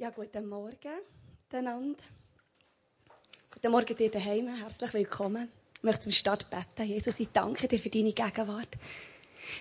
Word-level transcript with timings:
Ja, 0.00 0.08
guten 0.08 0.48
Morgen 0.48 0.94
miteinander. 1.42 2.02
Guten 3.50 3.70
Morgen 3.70 3.94
dir 3.94 4.10
daheim. 4.10 4.48
Herzlich 4.48 4.94
willkommen. 4.94 5.52
Ich 5.76 5.82
möchte 5.82 6.04
zum 6.04 6.12
Start 6.12 6.48
beten. 6.48 6.88
Jesus, 6.88 7.20
ich 7.20 7.28
danke 7.28 7.68
dir 7.68 7.78
für 7.78 7.90
deine 7.90 8.14
Gegenwart. 8.14 8.78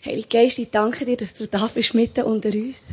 Heilige 0.06 0.30
Geist, 0.30 0.58
ich 0.60 0.72
danke 0.72 1.04
dir, 1.04 1.18
dass 1.18 1.34
du 1.34 1.46
da 1.46 1.68
bist 1.68 1.94
mitten 1.94 2.24
unter 2.24 2.54
uns. 2.54 2.92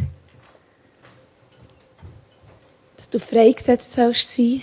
Dass 2.96 3.10
du 3.10 3.20
freigesetzt 3.20 3.92
sollst 3.92 4.34
sein 4.34 4.62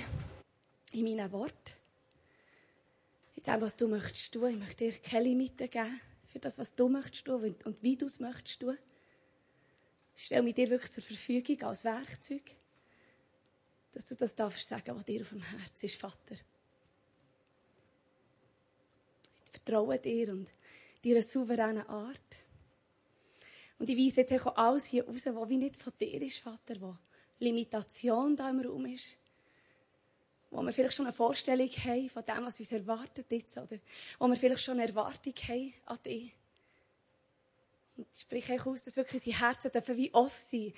in 0.92 1.04
meinen 1.06 1.32
Worten. 1.32 1.72
In 3.38 3.44
dem, 3.44 3.62
was 3.62 3.78
du 3.78 3.88
möchtest 3.88 4.34
tun. 4.34 4.50
Ich 4.50 4.60
möchte 4.60 4.92
dir 4.92 5.00
keine 5.00 5.24
Limite 5.24 5.70
geben 5.70 6.02
für 6.26 6.40
das, 6.40 6.58
was 6.58 6.76
du 6.76 6.90
möchtest 6.90 7.24
tun 7.24 7.56
und 7.64 7.82
wie 7.82 7.96
du 7.96 8.08
es 8.08 8.20
möchtest 8.20 8.60
tun. 8.60 8.78
Ich 10.18 10.26
stelle 10.26 10.44
mich 10.44 10.56
dir 10.56 10.70
wirklich 10.70 10.92
zur 10.92 11.04
Verfügung 11.04 11.64
als 11.64 11.86
Werkzeug 11.86 12.42
dass 13.94 14.08
du 14.08 14.16
das 14.16 14.36
darfst 14.36 14.68
sagen, 14.68 14.96
was 14.96 15.06
dir 15.06 15.22
auf 15.22 15.30
dem 15.30 15.42
Herzen 15.42 15.86
ist, 15.86 15.96
Vater. 15.96 16.36
Ich 19.46 19.52
vertraue 19.52 20.00
dir 20.00 20.34
und 20.34 20.52
deiner 21.06 21.22
souveränen 21.22 21.88
Art. 21.88 22.40
Und 23.78 23.90
ich 23.90 23.98
weise 23.98 24.22
jetzt 24.22 24.34
auch 24.46 24.56
alles 24.56 24.86
hier 24.86 25.06
raus, 25.06 25.26
was 25.26 25.50
wie 25.50 25.58
nicht 25.58 25.82
von 25.82 25.94
dir 26.00 26.22
ist, 26.22 26.40
Vater, 26.40 26.82
wo 26.82 26.98
Limitation 27.40 28.36
da 28.36 28.50
im 28.50 28.62
Raum 28.62 28.86
ist. 28.88 29.18
Wo 30.50 30.62
wir 30.62 30.74
vielleicht 30.74 30.96
schon 30.96 31.06
eine 31.06 31.14
Vorstellung 31.14 31.70
haben 31.70 32.10
von 32.10 32.26
dem, 32.26 32.46
was 32.46 32.60
uns 32.60 32.72
erwartet 32.72 33.26
jetzt, 33.30 33.58
oder 33.58 33.78
wo 34.20 34.28
wir 34.28 34.36
vielleicht 34.36 34.64
schon 34.64 34.80
eine 34.80 34.88
Erwartung 34.88 35.34
haben 35.48 35.74
an 35.86 36.00
dich. 36.04 36.36
Und 37.98 38.08
ich 38.12 38.22
spreche 38.22 38.54
euch 38.54 38.66
aus, 38.66 38.84
dass 38.84 38.96
wirklich 38.96 39.22
unsere 39.22 39.40
Herzen 39.40 39.72
dürfen 39.72 39.98
wie 39.98 40.14
offen 40.14 40.40
sein 40.40 40.74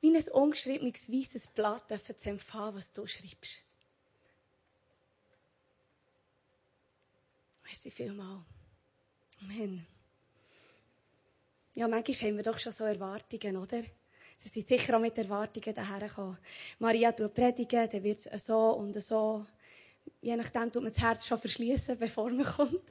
wie 0.00 0.14
ein 0.14 0.28
ungeschriebenes 0.28 1.10
weißes 1.10 1.48
Blatt 1.48 1.84
zu 1.88 2.30
empfangen, 2.30 2.76
was 2.76 2.92
du 2.92 3.06
schreibst. 3.06 3.64
Merci 7.64 7.90
vielmal. 7.90 8.44
Amen. 9.40 9.86
Ja, 11.74 11.88
manchmal 11.88 12.16
haben 12.16 12.36
wir 12.36 12.42
doch 12.44 12.58
schon 12.58 12.72
so 12.72 12.84
Erwartungen, 12.84 13.56
oder? 13.56 13.82
Sie 14.38 14.48
sind 14.48 14.68
sicher 14.68 14.96
auch 14.96 15.00
mit 15.00 15.16
Erwartungen 15.16 15.74
dahergekommen. 15.74 16.38
Maria 16.78 17.12
tut 17.12 17.34
predigen, 17.34 17.88
dann 17.90 18.02
wird 18.02 18.26
es 18.26 18.46
so 18.46 18.70
und 18.72 18.94
so. 19.02 19.46
Je 20.20 20.36
nachdem 20.36 20.70
tut 20.70 20.82
man 20.82 20.92
das 20.92 21.02
Herz 21.02 21.26
schon 21.26 21.38
verschließen, 21.38 21.98
bevor 21.98 22.30
man 22.30 22.44
kommt. 22.44 22.84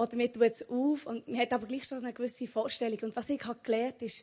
Oder 0.00 0.16
man 0.16 0.32
tut 0.32 0.42
es 0.44 0.66
auf 0.66 1.04
und 1.04 1.28
man 1.28 1.38
hat 1.38 1.52
aber 1.52 1.66
gleich 1.66 1.84
schon 1.84 1.98
eine 1.98 2.14
gewisse 2.14 2.48
Vorstellung. 2.48 2.98
Und 3.02 3.14
was 3.16 3.28
ich 3.28 3.44
habe 3.44 3.58
gelernt 3.62 4.00
ist, 4.00 4.20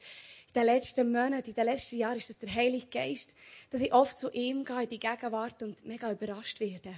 in 0.47 0.53
den 0.56 0.66
letzten 0.66 1.11
Monaten, 1.11 1.50
in 1.50 1.53
den 1.53 1.66
letzten 1.66 1.97
Jahren, 1.97 2.17
ist 2.17 2.31
das 2.31 2.39
der 2.39 2.52
Heilige 2.52 2.88
Geist, 2.88 3.36
dass 3.70 3.81
ich 3.81 3.94
oft 3.94 4.17
zu 4.17 4.31
ihm 4.31 4.66
gehe, 4.66 4.81
in 4.81 4.89
die 4.89 5.00
Gegenwart 5.00 5.61
und 5.61 5.86
mega 5.86 6.11
überrascht 6.11 6.59
werde. 6.61 6.95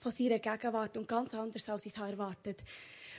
Von 0.00 0.10
seiner 0.10 0.40
Gegenwart 0.40 0.96
und 0.96 1.06
ganz 1.06 1.34
anders, 1.34 1.68
als 1.68 1.86
ich 1.86 1.94
es 1.94 2.02
erwartet 2.02 2.64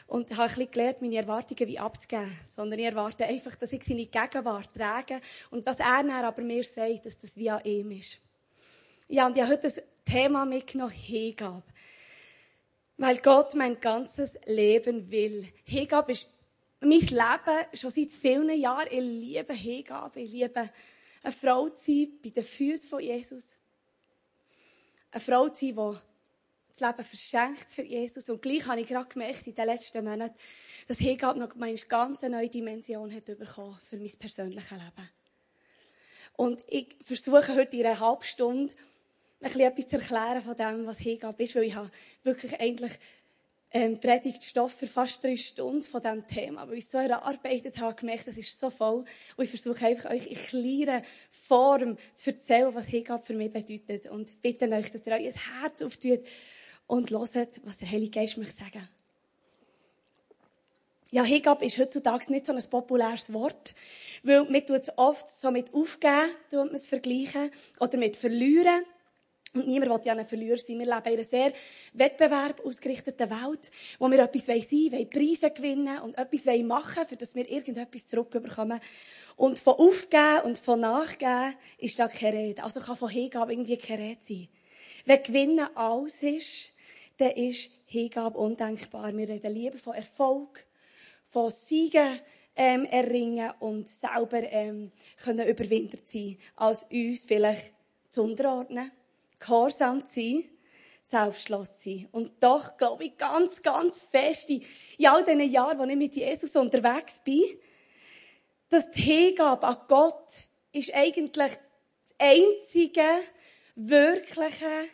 Und 0.08 0.30
habe 0.32 0.44
ein 0.44 0.50
bisschen 0.50 0.72
gelernt, 0.72 1.02
meine 1.02 1.16
Erwartungen 1.16 1.70
wie 1.70 1.80
abzugeben. 1.80 2.38
Sondern 2.54 2.78
ich 2.78 2.86
erwarte 2.86 3.24
einfach, 3.24 3.56
dass 3.56 3.72
ich 3.72 3.86
seine 3.86 4.08
Gegenwart 4.08 4.74
trage 4.76 5.22
und 5.52 5.66
dass 5.66 5.80
er 5.80 6.04
dann 6.04 6.12
aber 6.12 6.42
mir 6.42 6.66
sagt, 6.66 7.06
dass 7.06 7.18
das 7.18 7.38
wie 7.38 7.50
an 7.50 7.64
ihm 7.64 7.92
ist. 7.92 8.20
Ja, 9.08 9.26
und 9.26 9.38
ich 9.38 9.42
habe 9.42 9.54
heute 9.54 9.64
das 9.64 9.82
Thema 10.04 10.44
mitgenommen, 10.44 10.92
Hingabe. 10.92 11.64
Weil 12.98 13.20
Gott 13.20 13.54
mein 13.54 13.80
ganzes 13.80 14.38
Leben 14.46 15.10
will. 15.12 15.48
Hingabe 15.66 16.14
ist 16.14 16.30
mein 16.80 17.00
Leben 17.00 17.66
schon 17.74 17.92
seit 17.92 18.12
vielen 18.12 18.50
Jahren. 18.60 18.88
Ich 18.90 19.00
liebe 19.00 19.54
Hingabe. 19.54 20.22
Ich 20.22 20.32
liebe 20.32 20.70
eine 21.24 21.34
Frau 21.34 21.70
zu 21.70 21.86
sein 21.86 22.20
bei 22.24 22.30
den 22.30 22.44
Füßen 22.44 22.90
von 22.90 23.00
Jesus. 23.00 23.58
Eine 25.12 25.22
Frau 25.22 25.50
zu 25.50 25.66
sein, 25.68 25.76
die 25.76 26.80
das 26.80 26.82
Leben 26.82 27.06
verschenkt 27.06 27.70
für 27.70 27.84
Jesus. 27.84 28.30
Und 28.30 28.42
gleich 28.42 28.66
habe 28.68 28.82
ich 28.82 28.88
gerade 28.88 29.10
gemerkt 29.10 29.46
in 29.48 29.56
den 29.56 29.66
letzten 29.66 30.04
Monaten, 30.04 30.36
dass 30.88 30.98
Hingabe 30.98 31.40
noch 31.40 31.56
eine 31.56 31.76
ganz 31.76 32.22
neue 32.24 32.50
Dimension 32.50 33.14
hat 33.14 33.26
bekommen 33.26 33.80
für 33.88 33.98
mein 33.98 34.12
persönliches 34.20 34.72
Leben. 34.72 35.10
Und 36.36 36.64
ich 36.68 36.96
versuche 37.02 37.56
heute 37.56 37.78
in 37.78 37.86
einer 37.86 38.00
halben 38.00 38.24
Stunde 38.24 38.74
bisschen 39.40 39.62
etwas 39.62 39.88
zu 39.88 39.96
erklären 39.98 40.42
von 40.42 40.56
dem, 40.56 40.86
was 40.86 40.98
Hingabe 40.98 41.44
ist, 41.44 41.56
weil 41.56 41.64
ich 41.64 41.76
habe 41.76 41.92
wirklich 42.24 42.60
eigentlich 42.60 42.94
ähm, 43.72 44.00
Predigtstoff 44.00 44.74
für 44.74 44.88
fast 44.88 45.24
drei 45.24 45.36
Stunden 45.36 45.84
von 45.84 46.02
diesem 46.02 46.28
Thema, 46.28 46.68
weil 46.68 46.78
ich 46.78 46.88
so 46.88 46.98
erarbeitet 46.98 47.80
habe, 47.80 47.96
gemerkt, 47.96 48.28
das 48.28 48.38
ist 48.38 48.60
so 48.60 48.70
voll. 48.70 49.04
Und 49.36 49.44
ich 49.44 49.50
versuche 49.50 49.86
einfach 49.86 50.10
euch 50.10 50.28
in 50.28 50.38
kleiner 50.38 51.04
Form 51.48 51.98
zu 52.14 52.32
erzählen, 52.32 52.74
was 52.74 52.88
Hingabe 52.88 53.26
für 53.26 53.34
mich 53.34 53.52
bedeutet. 53.52 54.08
Und 54.08 54.42
bitte 54.42 54.70
euch, 54.70 54.92
dass 54.92 55.06
ihr 55.06 55.14
euer 55.14 55.34
Herz 55.34 55.82
auftut 55.82 56.22
und 56.88 57.12
hört, 57.12 57.34
was 57.64 57.78
der 57.78 57.92
Heilige 57.92 58.20
Geist 58.20 58.38
möchte 58.38 58.58
sagen. 58.58 58.88
Ja, 61.10 61.24
Hingabe 61.24 61.66
ist 61.66 61.78
heutzutage 61.78 62.32
nicht 62.32 62.46
so 62.46 62.54
ein 62.54 62.70
populäres 62.70 63.32
Wort, 63.32 63.76
weil 64.24 64.44
man 64.44 64.66
tut 64.66 64.82
es 64.82 64.98
oft 64.98 65.28
so 65.30 65.52
mit 65.52 65.74
aufgeben, 65.74 66.30
tut 66.50 66.66
man 66.66 66.76
es 66.76 66.86
vergleichen, 66.86 67.50
oder 67.80 67.98
mit 67.98 68.18
verlieren. 68.18 68.84
Und 69.54 69.68
niemand 69.68 69.92
will 69.92 70.06
ja 70.06 70.14
ein 70.14 70.26
Verlierer 70.26 70.58
sein. 70.58 70.80
Wir 70.80 70.86
leben 70.86 71.06
in 71.06 71.14
einer 71.14 71.24
sehr 71.24 71.54
Wettbewerb 71.94 72.64
ausgerichteten 72.66 73.30
Welt, 73.30 73.72
wo 73.98 74.10
wir 74.10 74.20
etwas 74.20 74.46
sein 74.46 74.62
wollen, 74.62 75.10
Preise 75.10 75.52
gewinnen 75.52 76.00
und 76.02 76.18
etwas 76.18 76.46
machen 76.46 76.96
wollen, 76.98 77.08
für 77.08 77.16
dass 77.16 77.34
wir 77.34 77.50
irgendetwas 77.50 78.08
zurückbekommen. 78.08 78.80
Und 79.36 79.58
von 79.60 79.76
Aufgeben 79.76 80.42
und 80.44 80.58
von 80.58 80.82
Nachgeben 80.82 81.56
ist 81.78 81.98
da 81.98 82.08
keine 82.08 82.38
Rede. 82.38 82.64
Also 82.64 82.82
kann 82.82 82.98
von 82.98 83.10
Hingabe 83.10 83.54
irgendwie 83.54 83.78
keine 83.78 84.04
Rede 84.04 84.22
sein. 84.22 84.48
Wenn 85.06 85.24
Gewinnen 85.24 85.68
alles 85.76 86.22
ist, 86.22 86.74
dann 87.18 87.32
ist 87.32 87.72
Hingabe 87.86 88.38
undenkbar. 88.38 89.16
Wir 89.16 89.30
reden 89.30 89.54
lieber 89.54 89.78
von 89.78 89.96
Erfolg, 89.96 90.66
von 91.24 91.52
Siegen, 91.52 92.20
ähm, 92.58 92.86
erringen 92.86 93.52
und 93.60 93.88
selber 93.88 94.42
ähm, 94.52 94.92
können 95.24 95.48
überwintert 95.48 96.08
sein, 96.08 96.38
als 96.56 96.84
uns 96.86 97.26
vielleicht 97.26 97.72
zu 98.10 98.24
unterordnen 98.24 98.92
gehorsam 99.40 100.06
zu 100.06 100.16
sein, 100.16 100.44
selbstlos 101.04 101.78
zu 101.78 101.90
sein. 101.90 102.10
Und 102.12 102.44
doch 102.44 102.78
glaube 102.78 103.06
ich 103.06 103.18
ganz, 103.18 103.62
ganz 103.62 104.02
fest 104.02 104.50
in, 104.50 104.64
all 105.08 105.24
diesen 105.24 105.52
Jahren, 105.52 105.80
wo 105.80 105.84
ich 105.84 105.96
mit 105.96 106.16
Jesus 106.16 106.56
unterwegs 106.56 107.22
bin, 107.24 107.44
dass 108.70 108.92
die 108.92 109.02
Hingabe 109.02 109.66
an 109.66 109.78
Gott 109.88 110.28
ist 110.74 110.94
eigentlich 110.94 111.34
das 111.34 112.16
einzige, 112.20 113.08
wirkliche, 113.76 114.86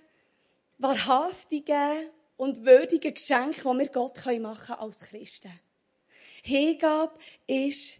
wahrhaftige 0.77 2.11
und 2.37 2.65
würdige 2.65 3.11
Geschenk, 3.11 3.55
das 3.55 3.65
wir 3.65 3.87
Gott 3.89 4.25
machen 4.25 4.65
können 4.65 4.79
als 4.79 4.99
Christen. 5.01 5.59
Hingabe 6.43 7.13
ist 7.47 7.99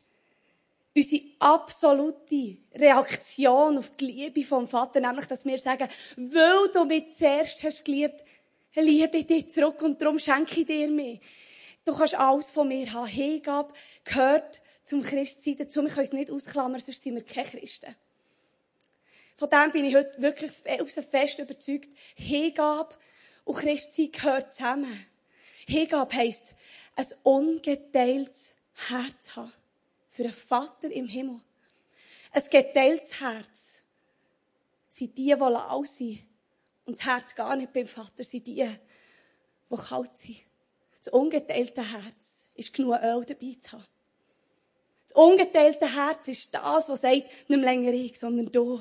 unsere 0.95 1.23
absolute 1.39 2.57
Reaktion 2.75 3.77
auf 3.77 3.91
die 3.91 4.05
Liebe 4.05 4.43
vom 4.43 4.67
Vater, 4.67 4.99
nämlich, 4.99 5.25
dass 5.25 5.45
wir 5.45 5.57
sagen, 5.57 5.87
weil 6.15 6.69
du 6.71 6.85
mich 6.85 7.17
zuerst 7.17 7.63
hast 7.63 7.85
geliebt, 7.85 8.23
liebe 8.75 9.17
ich 9.17 9.27
dich 9.27 9.49
zurück 9.49 9.81
und 9.81 10.01
darum 10.01 10.19
schenke 10.19 10.61
ich 10.61 10.67
dir 10.67 10.89
mehr. 10.89 11.19
Du 11.85 11.93
kannst 11.95 12.15
alles 12.15 12.49
von 12.49 12.67
mir 12.67 12.91
haben. 12.93 13.07
Hingabe 13.07 13.73
gehört 14.03 14.61
zum 14.83 15.03
Christsein 15.03 15.57
dazu. 15.57 15.81
Wir 15.81 15.89
können 15.89 16.05
es 16.05 16.13
nicht 16.13 16.31
ausklammern, 16.31 16.79
sonst 16.79 17.03
sind 17.03 17.15
wir 17.15 17.23
keine 17.23 17.49
Christen. 17.49 17.95
Von 19.37 19.49
dem 19.49 19.71
bin 19.71 19.85
ich 19.85 19.95
heute 19.95 20.21
wirklich 20.21 20.51
fest 20.51 21.39
überzeugt. 21.39 21.89
Hingabe 22.15 22.95
und 23.43 23.57
Christsein 23.57 24.11
gehört 24.11 24.53
zusammen. 24.53 25.05
Hingabe 25.67 26.15
heisst, 26.15 26.55
ein 26.95 27.07
ungeteiltes 27.23 28.55
Herz 28.87 29.35
haben 29.35 29.51
für 30.13 30.23
einen 30.23 30.33
Vater 30.33 30.91
im 30.91 31.07
Himmel. 31.07 31.41
Ein 32.31 32.43
geteiltes 32.49 33.19
Herz 33.19 33.83
sind 34.89 35.17
die, 35.17 35.25
die 35.25 35.31
lau 35.33 35.83
sind. 35.83 36.19
Und 36.85 36.99
das 36.99 37.05
Herz 37.05 37.35
gar 37.35 37.55
nicht 37.55 37.73
beim 37.73 37.87
Vater 37.87 38.23
sind 38.23 38.45
die, 38.45 38.63
die 39.69 39.75
kalt 39.75 40.15
sind. 40.15 40.37
Das 41.03 41.11
ungeteilte 41.11 41.81
Herz 41.81 42.45
ist 42.53 42.73
genug 42.73 43.01
Öl 43.01 43.25
dabei 43.25 43.57
zu 43.59 43.71
haben. 43.71 43.85
Das 45.07 45.17
ungeteilte 45.17 45.93
Herz 45.93 46.27
ist 46.27 46.53
das, 46.53 46.89
was 46.89 47.01
sagt, 47.01 47.49
nicht 47.49 47.61
länger 47.61 47.91
ich, 47.91 48.17
sondern 48.17 48.51
du. 48.51 48.79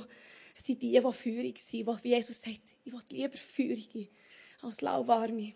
Es 0.57 0.67
sind 0.67 0.83
die, 0.83 0.93
die 0.93 1.13
Führung 1.13 1.55
sind, 1.57 1.87
wo 1.87 1.97
Jesus 2.03 2.43
sagt, 2.43 2.61
ich 2.85 2.93
will 2.93 3.01
lieber 3.11 3.37
Führung 3.37 4.09
als 4.61 4.83
lauwarme. 4.83 5.55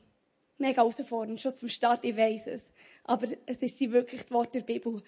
Mega 0.59 0.83
herausfordernd, 0.83 1.41
schon 1.41 1.55
zum 1.55 1.69
Start, 1.69 2.05
ich 2.05 2.17
weiss 2.17 2.47
es. 2.47 2.71
Aber 3.05 3.27
es 3.45 3.59
ist 3.59 3.79
die 3.79 3.93
wirklich 3.93 4.23
das 4.23 4.31
Wort 4.31 4.55
der 4.55 4.63
Bibel. 4.63 5.03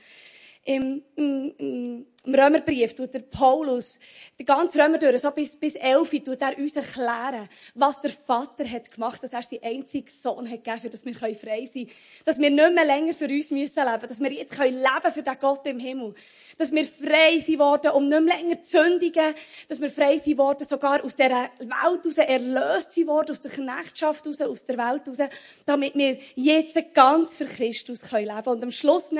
Im, 0.68 1.02
im, 1.16 1.54
im 1.58 2.06
im 2.28 2.34
Römerbrief 2.34 2.94
tut 2.94 3.14
der 3.14 3.20
Paulus, 3.20 3.98
die 4.38 4.44
ganze 4.44 4.78
Römer 4.82 4.98
durch, 4.98 5.22
so 5.22 5.30
bis, 5.30 5.56
bis 5.56 5.76
11, 5.76 6.10
tut 6.24 6.42
er 6.42 6.58
uns 6.58 6.76
erklären, 6.76 7.48
was 7.74 8.02
der 8.02 8.10
Vater 8.10 8.68
hat 8.68 8.90
gemacht, 8.90 9.22
dass 9.22 9.32
er 9.32 9.42
seinen 9.42 9.62
einzigen 9.62 10.10
Sohn 10.10 10.50
hat 10.50 10.62
gegeben, 10.62 10.90
dass 10.90 11.06
wir 11.06 11.14
frei 11.14 11.32
sein 11.32 11.40
können. 11.72 11.90
Dass 12.26 12.38
wir 12.38 12.50
nicht 12.50 12.74
mehr 12.74 12.84
länger 12.84 13.14
für 13.14 13.28
uns 13.28 13.50
müssen 13.50 13.82
leben, 13.82 14.08
dass 14.08 14.20
wir 14.20 14.30
jetzt 14.30 14.56
können 14.56 14.76
leben 14.76 15.14
für 15.14 15.22
den 15.22 15.38
Gott 15.40 15.66
im 15.66 15.78
Himmel. 15.78 16.14
Dass 16.58 16.70
wir 16.70 16.84
frei 16.84 17.40
sind 17.40 17.60
worden, 17.60 17.92
um 17.92 18.08
nicht 18.08 18.22
mehr 18.22 18.36
länger 18.36 18.60
zu 18.60 18.78
sündigen. 18.78 19.34
Dass 19.68 19.80
wir 19.80 19.90
frei 19.90 20.18
sind 20.18 20.36
worden, 20.36 20.66
sogar 20.66 21.02
aus 21.02 21.16
dieser 21.16 21.50
Welt 21.60 22.06
raus 22.06 22.18
erlöst 22.18 22.92
sind 22.92 23.06
worden, 23.06 23.30
aus 23.30 23.40
der 23.40 23.52
Knechtschaft 23.52 24.26
raus, 24.26 24.40
aus 24.42 24.64
der 24.66 24.76
Welt 24.76 25.08
raus, 25.08 25.30
damit 25.64 25.94
wir 25.94 26.18
jetzt 26.34 26.76
ganz 26.92 27.36
für 27.36 27.46
Christus 27.46 28.02
können 28.02 28.36
leben. 28.36 28.48
Und 28.48 28.62
am 28.62 28.70
Schluss 28.70 29.12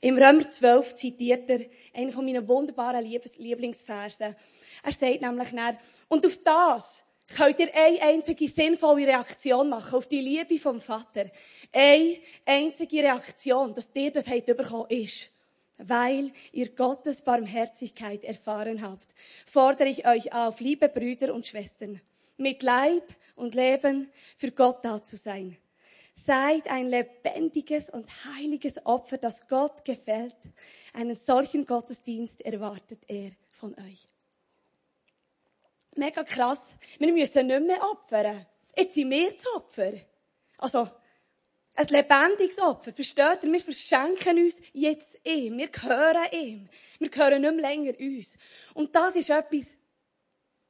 im 0.00 0.16
Römer 0.16 0.48
12 0.48 0.94
zitiert 0.94 1.48
er 1.48 1.60
einen 1.94 2.12
von 2.12 2.24
meinen 2.24 2.46
wunderbaren 2.46 3.04
Lieblingsversen. 3.04 4.36
Er 4.82 4.92
sagt 4.92 5.20
nämlich 5.20 5.48
dann, 5.50 5.78
und 6.08 6.26
auf 6.26 6.38
das 6.42 7.04
könnt 7.34 7.58
ihr 7.58 7.74
eine 7.74 8.02
einzige 8.02 8.48
sinnvolle 8.48 9.06
Reaktion 9.06 9.68
machen, 9.68 9.94
auf 9.94 10.06
die 10.06 10.20
Liebe 10.20 10.58
vom 10.58 10.80
Vater. 10.80 11.26
Eine 11.72 12.18
einzige 12.44 12.98
Reaktion, 12.98 13.74
dass 13.74 13.92
dir 13.92 14.12
das 14.12 14.28
habt 14.28 14.54
bekommen, 14.54 14.90
ist, 14.90 15.30
weil 15.78 16.30
ihr 16.52 16.70
Gottes 16.70 17.22
Barmherzigkeit 17.22 18.24
erfahren 18.24 18.82
habt, 18.82 19.08
fordere 19.50 19.88
ich 19.88 20.06
euch 20.06 20.32
auf, 20.32 20.60
liebe 20.60 20.88
Brüder 20.88 21.34
und 21.34 21.46
Schwestern, 21.46 22.00
mit 22.36 22.62
Leib 22.62 23.04
und 23.34 23.54
Leben 23.54 24.10
für 24.36 24.50
Gott 24.50 24.84
da 24.84 25.02
zu 25.02 25.16
sein. 25.16 25.56
Seid 26.16 26.66
ein 26.68 26.88
lebendiges 26.88 27.90
und 27.90 28.08
heiliges 28.24 28.84
Opfer, 28.84 29.18
das 29.18 29.46
Gott 29.46 29.84
gefällt. 29.84 30.36
Einen 30.92 31.14
solchen 31.14 31.66
Gottesdienst 31.66 32.40
erwartet 32.40 33.00
er 33.06 33.30
von 33.52 33.74
euch. 33.74 34.08
Mega 35.94 36.24
krass. 36.24 36.58
Wir 36.98 37.12
müssen 37.12 37.46
nicht 37.46 37.66
mehr 37.66 37.82
opfern. 37.82 38.46
Jetzt 38.76 38.94
sind 38.94 39.10
wir 39.10 39.30
das 39.30 39.46
Opfer. 39.54 39.92
Also, 40.58 40.88
ein 41.74 41.86
lebendiges 41.88 42.58
Opfer. 42.58 42.92
Versteht 42.92 43.42
ihr? 43.42 43.52
Wir 43.52 43.60
verschenken 43.60 44.38
uns 44.38 44.60
jetzt 44.72 45.18
ihm. 45.24 45.58
Wir 45.58 45.68
gehören 45.68 46.26
ihm. 46.32 46.68
Wir 46.98 47.10
gehören 47.10 47.42
nicht 47.42 47.54
mehr 47.54 47.70
länger 47.70 47.92
uns. 47.98 48.38
Und 48.74 48.94
das 48.94 49.16
ist 49.16 49.30
etwas, 49.30 49.66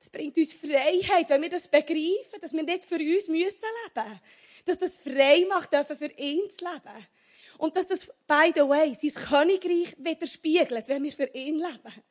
das 0.06 0.10
bringt 0.10 0.38
uns 0.38 0.52
Freiheit, 0.52 1.28
wenn 1.30 1.42
wir 1.42 1.50
das 1.50 1.66
begreifen, 1.66 2.40
dass 2.40 2.52
wir 2.52 2.62
nicht 2.62 2.84
für 2.84 2.96
uns 2.96 3.28
müssen 3.28 3.66
leben 3.94 4.20
dass 4.64 4.78
das 4.78 4.96
frei 4.96 5.46
macht 5.48 5.72
dürfen, 5.72 5.96
für 5.96 6.10
ihn 6.18 6.42
zu 6.58 6.64
leben. 6.64 7.06
Und 7.58 7.76
dass 7.76 7.86
das, 7.86 8.06
by 8.26 8.52
the 8.54 8.62
way, 8.62 8.92
sein 8.94 9.14
Königreich 9.14 9.94
widerspiegelt, 9.96 10.88
wenn 10.88 11.04
wir 11.04 11.12
für 11.12 11.30
ihn 11.32 11.58
leben. 11.58 12.02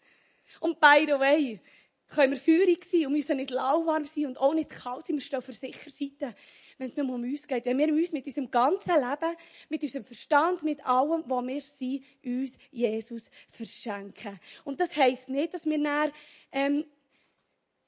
Und 0.61 0.79
by 0.79 1.05
the 1.05 1.19
way, 1.19 1.59
können 2.07 2.33
wir 2.33 2.39
feurig 2.39 2.85
sein 2.85 3.07
und 3.07 3.13
müssen 3.13 3.37
nicht 3.37 3.49
lauwarm 3.49 4.05
sein 4.05 4.27
und 4.27 4.39
auch 4.39 4.53
nicht 4.53 4.69
kalt 4.69 5.05
sein. 5.05 5.17
Wir 5.17 5.21
stehen 5.21 5.39
auf 5.39 5.45
der 5.45 5.55
sicheren 5.55 5.91
Seite, 5.91 6.35
wenn 6.77 6.89
es 6.89 6.95
nur 6.95 7.13
um 7.13 7.23
uns 7.23 7.47
geht. 7.47 7.65
Wenn 7.65 7.77
wir 7.77 7.89
uns 7.89 8.11
mit 8.13 8.25
unserem 8.25 8.49
ganzen 8.49 8.93
Leben, 8.93 9.35
mit 9.69 9.83
unserem 9.83 10.05
Verstand, 10.05 10.63
mit 10.63 10.85
allem, 10.85 11.23
was 11.25 11.45
wir 11.45 11.61
sind, 11.61 12.05
uns 12.23 12.57
Jesus 12.71 13.29
verschenken. 13.49 14.39
Und 14.63 14.79
das 14.79 14.95
heisst 14.95 15.29
nicht, 15.29 15.53
dass 15.53 15.65
wir 15.65 15.81
dann, 15.81 16.11
ähm, 16.51 16.85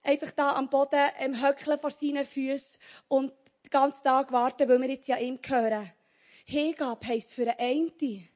einfach 0.07 0.31
da 0.31 0.53
am 0.53 0.69
Boden 0.69 1.09
ähm, 1.19 1.41
höckeln 1.41 1.77
vor 1.77 1.91
seinen 1.91 2.25
Füßen 2.25 2.79
und 3.09 3.33
den 3.65 3.69
ganzen 3.69 4.05
Tag 4.05 4.31
warten, 4.31 4.67
weil 4.67 4.81
wir 4.81 4.89
jetzt 4.89 5.07
ja 5.07 5.17
ihm 5.17 5.39
gehören. 5.41 5.91
Hingabe 6.45 7.05
heisst 7.05 7.33
für 7.33 7.41
einen 7.41 7.59
einen, 7.59 8.27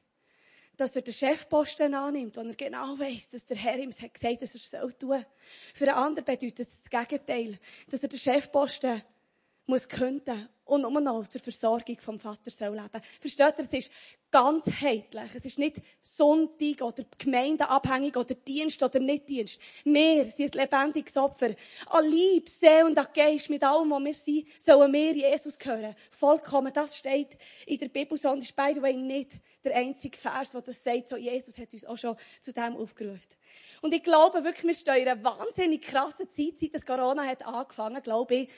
dass 0.76 0.94
er 0.94 1.02
den 1.02 1.14
Chefposten 1.14 1.94
annimmt, 1.94 2.36
und 2.36 2.48
er 2.50 2.54
genau 2.54 2.98
weiss, 2.98 3.30
dass 3.30 3.46
der 3.46 3.56
Herr 3.56 3.78
ihm 3.78 3.90
gesagt 3.90 4.22
hat, 4.22 4.42
dass 4.42 4.54
er 4.54 4.60
es 4.60 4.70
tun 4.70 5.08
soll. 5.08 5.26
Für 5.74 5.84
einen 5.88 5.96
anderen 5.96 6.24
bedeutet 6.26 6.58
das 6.58 6.82
das 6.82 6.90
Gegenteil, 6.90 7.58
dass 7.90 8.02
er 8.02 8.08
den 8.10 8.18
Chefposten 8.18 9.02
muss 9.66 9.88
künden 9.88 10.48
und 10.64 10.82
nur 10.82 11.00
noch 11.00 11.14
aus 11.14 11.30
der 11.30 11.40
Versorgung 11.40 11.98
vom 12.00 12.18
Vater 12.18 12.50
soll 12.50 12.74
leben. 12.74 13.02
Versteht 13.20 13.58
ihr? 13.58 13.64
Es 13.64 13.72
ist 13.72 13.90
ganzheitlich. 14.30 15.30
Es 15.34 15.44
ist 15.44 15.58
nicht 15.58 15.76
Sonntag 16.00 16.80
oder 16.80 17.04
Gemeindeabhängig 17.18 18.16
oder 18.16 18.34
Dienst 18.34 18.82
oder 18.82 18.98
nicht 18.98 19.28
Dienst. 19.28 19.60
Wir 19.84 20.30
sind 20.30 20.56
ein 20.56 20.62
lebendiges 20.62 21.16
Opfer. 21.16 21.54
An 21.86 22.08
Liebe, 22.08 22.48
Seele 22.48 22.86
und 22.86 22.98
an 22.98 23.08
Geist, 23.14 23.50
mit 23.50 23.62
allem, 23.62 23.90
was 23.90 24.04
wir 24.04 24.14
sind, 24.14 24.62
sollen 24.62 24.92
wir 24.92 25.12
Jesus 25.12 25.58
gehören. 25.58 25.94
Vollkommen. 26.10 26.72
Das 26.72 26.96
steht 26.96 27.36
in 27.66 27.78
der 27.78 27.88
Bibel, 27.88 28.16
sondern 28.16 28.40
ist 28.40 28.56
by 28.56 28.72
the 28.74 28.80
way 28.80 28.96
nicht 28.96 29.32
der 29.62 29.76
einzige 29.76 30.16
Vers, 30.16 30.52
der 30.52 30.62
das 30.62 30.82
sagt. 30.82 31.08
So, 31.08 31.16
Jesus 31.16 31.58
hat 31.58 31.72
uns 31.72 31.84
auch 31.84 31.98
schon 31.98 32.16
zu 32.40 32.52
dem 32.52 32.76
aufgerufen. 32.76 33.36
Und 33.82 33.92
ich 33.92 34.02
glaube 34.02 34.42
wirklich, 34.42 34.64
wir 34.64 34.74
stehen 34.74 35.02
in 35.02 35.08
einer 35.08 35.22
wahnsinnig 35.22 35.82
krassen 35.82 36.30
Zeit, 36.30 36.54
seit 36.58 36.74
das 36.74 36.86
Corona 36.86 37.24
hat 37.24 37.44
angefangen, 37.44 38.02
glaube 38.02 38.34
ich. 38.34 38.48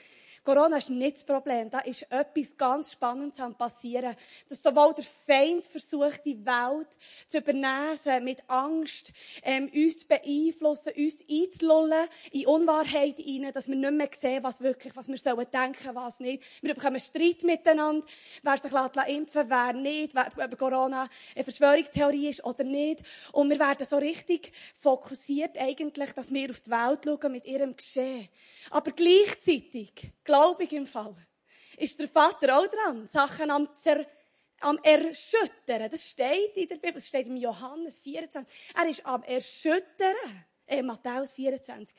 Corona 0.45 0.77
ist 0.77 0.91
nicht 0.91 1.17
das 1.17 1.25
Problem. 1.25 1.71
Da 1.71 1.81
ist 1.81 2.03
etwas 2.11 2.57
ganz 2.57 2.93
Spannendes 2.93 3.41
am 3.41 3.55
passieren. 3.55 4.15
Dass 4.49 4.63
sowohl 4.63 4.93
der 4.95 5.05
Feind 5.05 5.65
versucht, 5.65 6.25
die 6.25 6.45
Welt 6.45 6.89
zu 7.27 7.39
übernehmen, 7.39 8.25
mit 8.25 8.43
Angst, 8.49 9.13
ähm, 9.43 9.71
uns 9.75 10.01
zu 10.01 10.07
beeinflussen, 10.07 10.93
uns 10.97 11.25
einzulullen, 11.29 12.07
in 12.33 12.47
Unwahrheit 12.47 13.17
hinein, 13.19 13.53
dass 13.55 13.69
wir 13.69 13.77
nicht 13.77 13.93
mehr 13.93 14.09
sehen, 14.13 14.43
was 14.43 14.61
wirklich, 14.61 14.95
was 14.95 15.09
wir 15.09 15.17
sollen 15.17 15.47
denken, 15.51 15.95
was 15.95 16.21
nicht. 16.21 16.43
Wir 16.63 16.75
bekommen 16.75 17.01
Streit 17.01 17.43
miteinander, 17.43 18.07
wer 18.43 18.59
sich 18.59 18.73
impfen 19.09 19.49
wer 19.49 19.73
nicht, 19.73 20.15
wer, 20.15 20.29
ob 20.45 20.59
Corona 20.59 21.09
eine 21.35 21.45
Verschwörungstheorie 21.45 22.29
ist 22.29 22.45
oder 22.45 22.65
nicht. 22.65 23.03
Und 23.33 23.51
wir 23.51 23.59
werden 23.59 23.87
so 23.87 23.97
richtig 23.97 24.53
fokussiert 24.79 25.57
eigentlich, 25.59 26.13
dass 26.13 26.33
wir 26.33 26.51
auf 26.51 26.61
die 26.61 26.71
Welt 26.71 27.01
schauen 27.05 27.33
mit 27.33 27.47
ihrem 27.47 27.77
Geschehen. 27.77 28.29
Aber 28.71 28.91
gleichzeitig, 28.93 30.13
glaube 30.35 30.65
im 30.65 30.87
Fall, 30.87 31.15
ist 31.77 31.99
der 31.99 32.09
Vater 32.09 32.59
auch 32.59 32.67
dran, 32.67 33.09
Sachen 33.13 33.51
am, 33.51 33.75
Zer 33.75 34.05
am 34.61 34.79
Erschüttern. 34.83 35.91
Das 35.91 36.09
steht 36.09 36.57
in 36.57 36.69
der 36.69 36.77
Bibel, 36.77 36.95
das 36.95 37.07
steht 37.07 37.27
im 37.27 37.37
Johannes 37.37 38.01
24. 38.01 38.75
Er 38.75 38.89
ist 38.89 39.07
am 39.07 39.23
Erschüttern. 39.23 40.47
Äh, 40.67 40.83
Matthäus 40.83 41.35
24. 41.35 41.95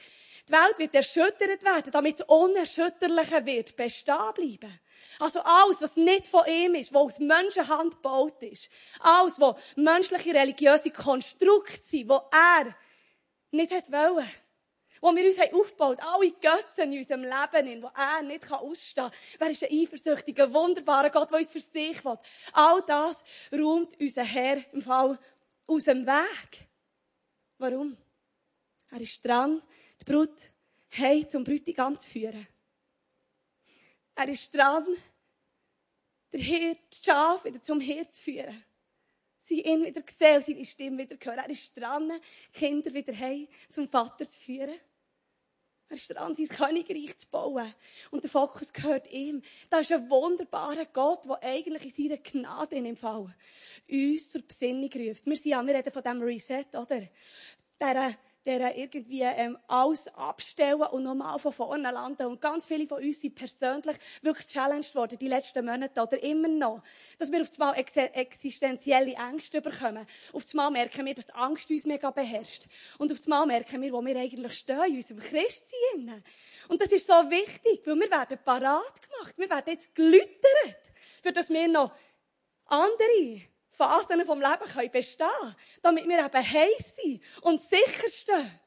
Die 0.49 0.51
Welt 0.51 0.79
wird 0.79 0.95
erschüttert 0.95 1.63
werden, 1.63 1.91
damit 1.91 2.19
das 2.19 2.27
Unerschütterliche 2.27 3.45
wird 3.45 3.75
bestehen 3.75 4.33
bleiben. 4.33 4.79
Also 5.19 5.39
alles, 5.41 5.83
was 5.83 5.95
nicht 5.97 6.27
von 6.27 6.41
ihm 6.47 6.73
ist, 6.73 6.91
was 6.91 7.01
aus 7.03 7.19
Menschenhand 7.19 7.93
gebaut 7.97 8.41
ist. 8.41 8.67
Alles, 9.01 9.39
was 9.39 9.61
menschliche 9.75 10.33
religiöse 10.33 10.89
Konstrukte 10.89 11.79
sind, 11.83 12.09
wo 12.09 12.19
er 12.31 12.75
nicht 13.51 13.71
hat 13.71 13.91
wollen 13.91 14.27
wo 15.01 15.15
wir 15.15 15.25
uns 15.25 15.39
aufgebaut 15.39 16.01
haben, 16.01 16.13
alle 16.13 16.31
Götzen 16.31 16.91
in 16.91 16.99
unserem 16.99 17.23
Leben, 17.23 17.67
in, 17.67 17.83
wo 17.83 17.91
er 17.95 18.21
nicht 18.21 18.51
ausstehen 18.51 19.09
kann. 19.09 19.19
Wer 19.39 19.49
ist 19.51 19.63
ein 19.63 19.69
eifersüchtiger, 19.71 20.53
wunderbarer 20.53 21.09
Gott, 21.09 21.31
der 21.31 21.39
uns 21.39 21.51
für 21.51 21.59
sich 21.59 22.03
will? 22.03 22.17
All 22.53 22.81
das 22.85 23.23
räumt 23.51 23.99
unser 23.99 24.23
Herr 24.23 24.57
im 24.73 24.81
Fall 24.81 25.19
aus 25.67 25.83
dem 25.83 26.05
Weg. 26.05 26.67
Warum? 27.57 27.97
Er 28.91 29.01
ist 29.01 29.25
dran, 29.25 29.61
die 30.01 30.05
Brut 30.05 30.51
heim 30.97 31.27
zum 31.27 31.43
Bräutigam 31.43 31.97
zu 31.99 32.09
führen. 32.09 32.47
Er 34.15 34.29
ist 34.29 34.53
dran, 34.53 34.85
der 36.31 36.39
Hirt, 36.39 36.79
das 36.89 37.01
Schaf 37.03 37.45
wieder 37.45 37.61
zum 37.61 37.79
Hirt 37.79 38.13
zu 38.13 38.23
führen. 38.23 38.63
Sie 39.47 39.61
ihn 39.61 39.85
wieder 39.85 40.01
sehen 40.17 40.37
und 40.37 40.43
seine 40.43 40.65
Stimme 40.65 40.97
wieder 41.03 41.17
hören. 41.23 41.37
Er 41.37 41.49
ist 41.49 41.79
dran, 41.79 42.11
Kinder 42.51 42.91
wieder 42.93 43.15
heim 43.15 43.47
zum 43.69 43.87
Vater 43.87 44.29
zu 44.29 44.39
führen. 44.39 44.73
Er 45.87 45.95
ist 45.95 46.09
dran, 46.09 46.33
sein 46.33 46.47
Königreich 46.47 47.15
zu 47.15 47.27
bauen. 47.29 47.71
Und 48.09 48.23
der 48.23 48.31
Fokus 48.31 48.73
gehört 48.73 49.11
ihm. 49.11 49.43
Das 49.69 49.81
ist 49.81 49.91
ein 49.91 50.09
wunderbarer 50.09 50.85
Gott, 50.85 51.25
der 51.25 51.43
eigentlich 51.43 51.85
in 51.85 52.09
seiner 52.09 52.21
Gnade 52.21 52.75
in 52.75 52.85
dem 52.85 52.97
Fall 52.97 53.33
uns 53.87 54.29
zur 54.31 54.41
Besinnung 54.41 54.89
ruft. 54.91 55.27
Wir 55.27 55.35
sind 55.35 55.51
ja, 55.51 55.65
wir 55.65 55.75
reden 55.75 55.93
von 55.93 56.01
dem 56.01 56.21
Reset, 56.23 56.65
oder? 56.73 57.07
Der 57.79 58.15
der 58.45 58.77
irgendwie 58.77 59.21
ähm, 59.21 59.57
alles 59.67 60.07
abstellen 60.09 60.81
und 60.81 61.03
nochmal 61.03 61.39
von 61.39 61.51
vorne 61.51 61.91
landen. 61.91 62.27
Und 62.27 62.41
ganz 62.41 62.65
viele 62.65 62.85
von 62.85 63.01
uns 63.01 63.21
sind 63.21 63.35
persönlich 63.35 63.97
wirklich 64.21 64.47
challenged 64.47 64.93
worden, 64.95 65.17
die 65.17 65.27
letzten 65.27 65.65
Monate 65.65 65.99
oder 66.01 66.21
immer 66.21 66.47
noch. 66.47 66.83
Dass 67.17 67.31
wir 67.31 67.41
auf 67.41 67.49
einmal 67.59 67.77
ex 67.77 67.95
existenzielle 67.95 69.13
Ängste 69.13 69.61
bekommen. 69.61 70.05
Auf 70.33 70.43
einmal 70.51 70.71
merken 70.71 71.05
wir, 71.05 71.15
dass 71.15 71.27
die 71.27 71.33
Angst 71.33 71.69
uns 71.69 71.85
mega 71.85 72.11
beherrscht. 72.11 72.67
Und 72.97 73.11
auf 73.11 73.19
einmal 73.25 73.47
merken 73.47 73.81
wir, 73.81 73.91
wo 73.91 74.03
wir 74.05 74.15
eigentlich 74.15 74.53
stehen, 74.53 74.83
in 74.87 74.95
unserem 74.95 75.19
Christsein. 75.19 76.23
Und 76.67 76.81
das 76.81 76.91
ist 76.91 77.07
so 77.07 77.13
wichtig, 77.13 77.81
weil 77.85 77.95
wir 77.95 78.11
werden 78.11 78.37
parat 78.43 79.01
gemacht. 79.01 79.37
Wir 79.37 79.49
werden 79.49 79.69
jetzt 79.71 79.95
gelütert, 79.95 80.81
für 81.23 81.31
dass 81.31 81.49
wir 81.49 81.67
noch 81.67 81.91
andere 82.65 83.41
Phasen 83.77 84.25
vom 84.25 84.41
Leben 84.41 84.71
können 84.71 84.91
bestehen 84.91 85.55
damit 85.81 86.07
wir 86.07 86.25
eben 86.25 86.51
heiß 86.51 86.95
sind 86.95 87.21
und 87.41 87.61
sicher 87.61 88.09
stehen. 88.09 88.59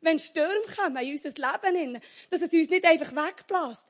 Wenn 0.00 0.18
Stürme 0.18 0.66
kommen 0.76 0.96
in 0.98 1.12
unser 1.12 1.30
Leben, 1.30 2.00
dass 2.30 2.42
es 2.42 2.52
uns 2.52 2.70
nicht 2.70 2.84
einfach 2.84 3.12
wegbläst. 3.12 3.88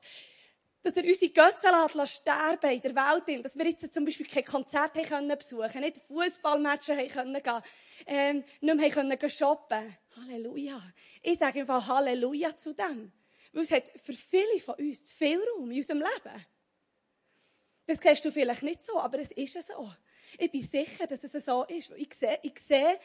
dass 0.83 0.95
er 0.95 1.03
unsere 1.03 1.31
Götzen 1.31 2.07
sterben 2.07 2.71
in 2.71 2.81
der 2.81 2.95
Welt, 2.95 3.45
dass 3.45 3.57
wir 3.57 3.65
jetzt 3.65 3.93
zum 3.93 4.05
Beispiel 4.05 4.25
kein 4.25 4.45
Konzert 4.45 4.95
haben 4.95 5.05
können 5.05 5.37
besuchen, 5.37 5.81
nicht 5.81 5.97
Fußballmatches 6.07 6.97
haben 6.97 7.09
können 7.09 7.43
gehen, 7.43 7.61
ähm, 8.05 8.43
nicht 8.61 8.75
mehr 8.75 8.89
können 8.89 9.29
shoppen. 9.29 9.97
Halleluja. 10.15 10.81
Ich 11.21 11.39
sage 11.39 11.61
einfach 11.61 11.87
Halleluja 11.87 12.55
zu 12.57 12.73
dem. 12.73 13.11
Weil 13.51 13.63
es 13.63 13.71
hat 13.71 13.83
für 14.01 14.13
viele 14.13 14.59
von 14.63 14.75
uns 14.75 15.11
viel 15.11 15.39
Raum 15.39 15.71
in 15.71 15.77
unserem 15.77 15.99
Leben. 15.99 16.45
Das 17.85 17.99
siehst 18.01 18.25
du 18.25 18.31
vielleicht 18.31 18.63
nicht 18.63 18.83
so, 18.83 18.99
aber 18.99 19.19
es 19.19 19.31
ist 19.31 19.67
so. 19.67 19.91
Ich 20.37 20.51
bin 20.51 20.63
sicher, 20.63 21.07
dass 21.07 21.23
es 21.23 21.45
so 21.45 21.63
ist. 21.63 21.91
Ich 21.95 22.13
sehe, 22.13 22.39
ich 22.43 22.59
sehe, 22.59 22.99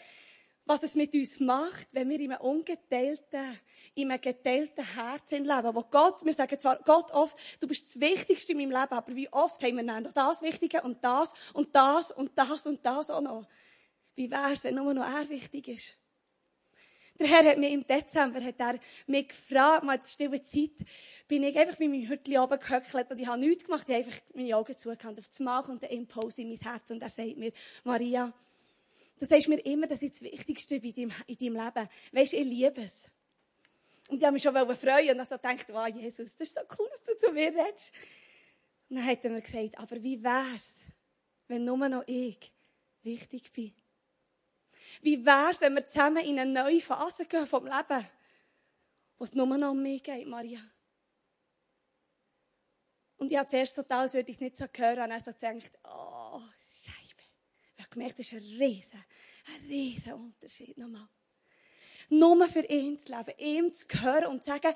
was 0.65 0.83
es 0.83 0.95
mit 0.95 1.15
uns 1.15 1.41
macht, 1.41 1.89
wenn 1.93 2.09
wir 2.09 2.21
in 2.21 2.33
einem 2.33 2.41
ungeteilten, 2.43 3.59
in 3.95 4.11
einem 4.11 4.21
geteilten 4.21 4.85
Herzen 4.95 5.45
leben. 5.45 5.75
Wo 5.75 5.83
Gott, 5.83 6.25
wir 6.25 6.35
sagen 6.35 6.59
zwar 6.59 6.77
Gott 6.83 7.11
oft, 7.13 7.37
du 7.61 7.67
bist 7.67 7.89
das 7.89 8.01
Wichtigste 8.01 8.53
in 8.53 8.59
meinem 8.59 8.71
Leben, 8.71 8.93
aber 8.93 9.15
wie 9.15 9.33
oft 9.33 9.63
haben 9.63 9.77
wir 9.77 9.85
dann 9.85 10.05
noch 10.05 10.13
das 10.13 10.43
Wichtige 10.43 10.83
und 10.83 11.03
das 11.03 11.35
und 11.53 11.75
das 11.75 12.11
und 12.11 12.37
das 12.37 12.67
und 12.67 12.85
das 12.85 13.11
auch 13.11 13.21
noch. 13.21 13.47
Wie 14.15 14.31
wär's, 14.31 14.65
wenn 14.65 14.77
nur 14.77 14.95
noch 14.95 15.07
er 15.07 15.29
wichtig 15.29 15.69
ist? 15.69 16.02
Der 17.19 17.27
Herr 17.27 17.45
hat 17.51 17.59
mir 17.59 17.71
im 17.71 17.87
Dezember 17.87 18.43
hat 18.43 18.59
er 18.59 18.79
mich 19.07 19.29
gefragt, 19.29 19.85
mal 19.85 19.97
in 19.97 20.03
der 20.03 20.09
stillen 20.09 20.43
Zeit, 20.43 20.87
bin 21.29 21.43
ich 21.43 21.57
einfach 21.57 21.77
bei 21.77 21.87
meinem 21.87 22.09
Hütchen 22.09 22.39
oben 22.39 22.59
gehöckelt 22.59 23.11
und 23.11 23.21
ich 23.21 23.27
habe 23.27 23.39
nichts 23.39 23.65
gemacht, 23.65 23.85
ich 23.87 23.95
habe 23.95 24.05
einfach 24.05 24.21
meine 24.35 24.57
Augen 24.57 24.77
zugehört. 24.77 25.19
Auf 25.19 25.29
das 25.29 25.41
Mal 25.41 25.63
kommt 25.63 25.83
der 25.83 25.91
Impuls 25.91 26.39
in 26.39 26.49
mein 26.49 26.59
Herz 26.59 26.91
und 26.91 27.03
er 27.03 27.11
sagt 27.11 27.37
mir, 27.37 27.53
Maria, 27.85 28.33
du 29.19 29.27
sagst 29.27 29.49
mir 29.49 29.59
immer, 29.61 29.87
das 29.87 30.03
ist 30.03 30.15
das 30.15 30.23
Wichtigste 30.23 30.77
in 30.77 30.95
deinem, 30.95 31.13
in 31.27 31.37
deinem 31.37 31.65
Leben. 31.65 31.89
Weisst, 32.13 32.33
ich 32.33 32.45
liebe 32.45 32.81
es. 32.81 33.11
Und 34.09 34.19
ich 34.19 34.25
habe 34.25 34.33
mich 34.33 34.43
schon 34.43 34.55
freuen 34.55 35.21
und 35.21 35.23
ich 35.23 35.29
dachte, 35.29 35.73
wow, 35.73 35.89
Jesus, 35.89 36.35
das 36.37 36.49
ist 36.49 36.55
so 36.55 36.61
cool, 36.79 36.89
dass 36.91 37.03
du 37.05 37.17
zu 37.17 37.33
mir 37.33 37.49
redest. 37.49 37.93
Und 38.89 38.97
dann 38.97 39.07
hat 39.07 39.25
er 39.25 39.31
mir 39.31 39.43
gesagt, 39.43 39.79
aber 39.79 40.03
wie 40.03 40.23
wär's, 40.23 40.81
wenn 41.47 41.65
nur 41.65 41.89
noch 41.89 42.05
ich 42.07 42.53
wichtig 43.03 43.53
bin? 43.53 43.73
Wie 45.01 45.25
wär's, 45.25 45.61
wenn 45.61 45.75
wir 45.75 45.87
zusammen 45.87 46.25
in 46.25 46.39
eine 46.39 46.53
neue 46.53 46.81
Phase 46.81 47.27
gehen 47.27 47.47
vom 47.47 47.65
Leben, 47.65 48.07
wo 49.19 49.25
es 49.25 49.35
nur 49.35 49.47
noch 49.47 49.71
um 49.71 49.83
mich 49.83 50.03
geht, 50.03 50.27
Maria? 50.27 50.61
Und 53.17 53.31
ich 53.31 53.39
habe 53.39 53.49
zuerst 53.49 53.77
so 53.77 53.85
als 53.89 54.15
würde 54.15 54.31
ich 54.31 54.37
es 54.37 54.41
nicht 54.41 54.57
so 54.57 54.67
hören, 54.75 55.05
und 55.05 55.11
dann 55.11 55.23
so 55.25 55.33
gedacht, 55.33 55.79
oh, 55.85 56.41
Scheibe. 56.69 57.23
Ich 57.77 57.85
habe 57.85 57.91
gemerkt, 57.91 58.19
das 58.19 58.27
ist 58.27 58.33
ein 58.33 58.39
riesen, 58.39 59.05
ein 59.47 59.67
riesen 59.69 60.13
Unterschied 60.15 60.77
nochmal. 60.77 61.09
Nur 62.09 62.49
für 62.49 62.67
ihn 62.67 62.99
zu 62.99 63.17
leben, 63.17 63.33
ihm 63.39 63.73
zu 63.73 63.87
hören 63.89 64.27
und 64.27 64.43
zu 64.43 64.51
sagen, 64.51 64.75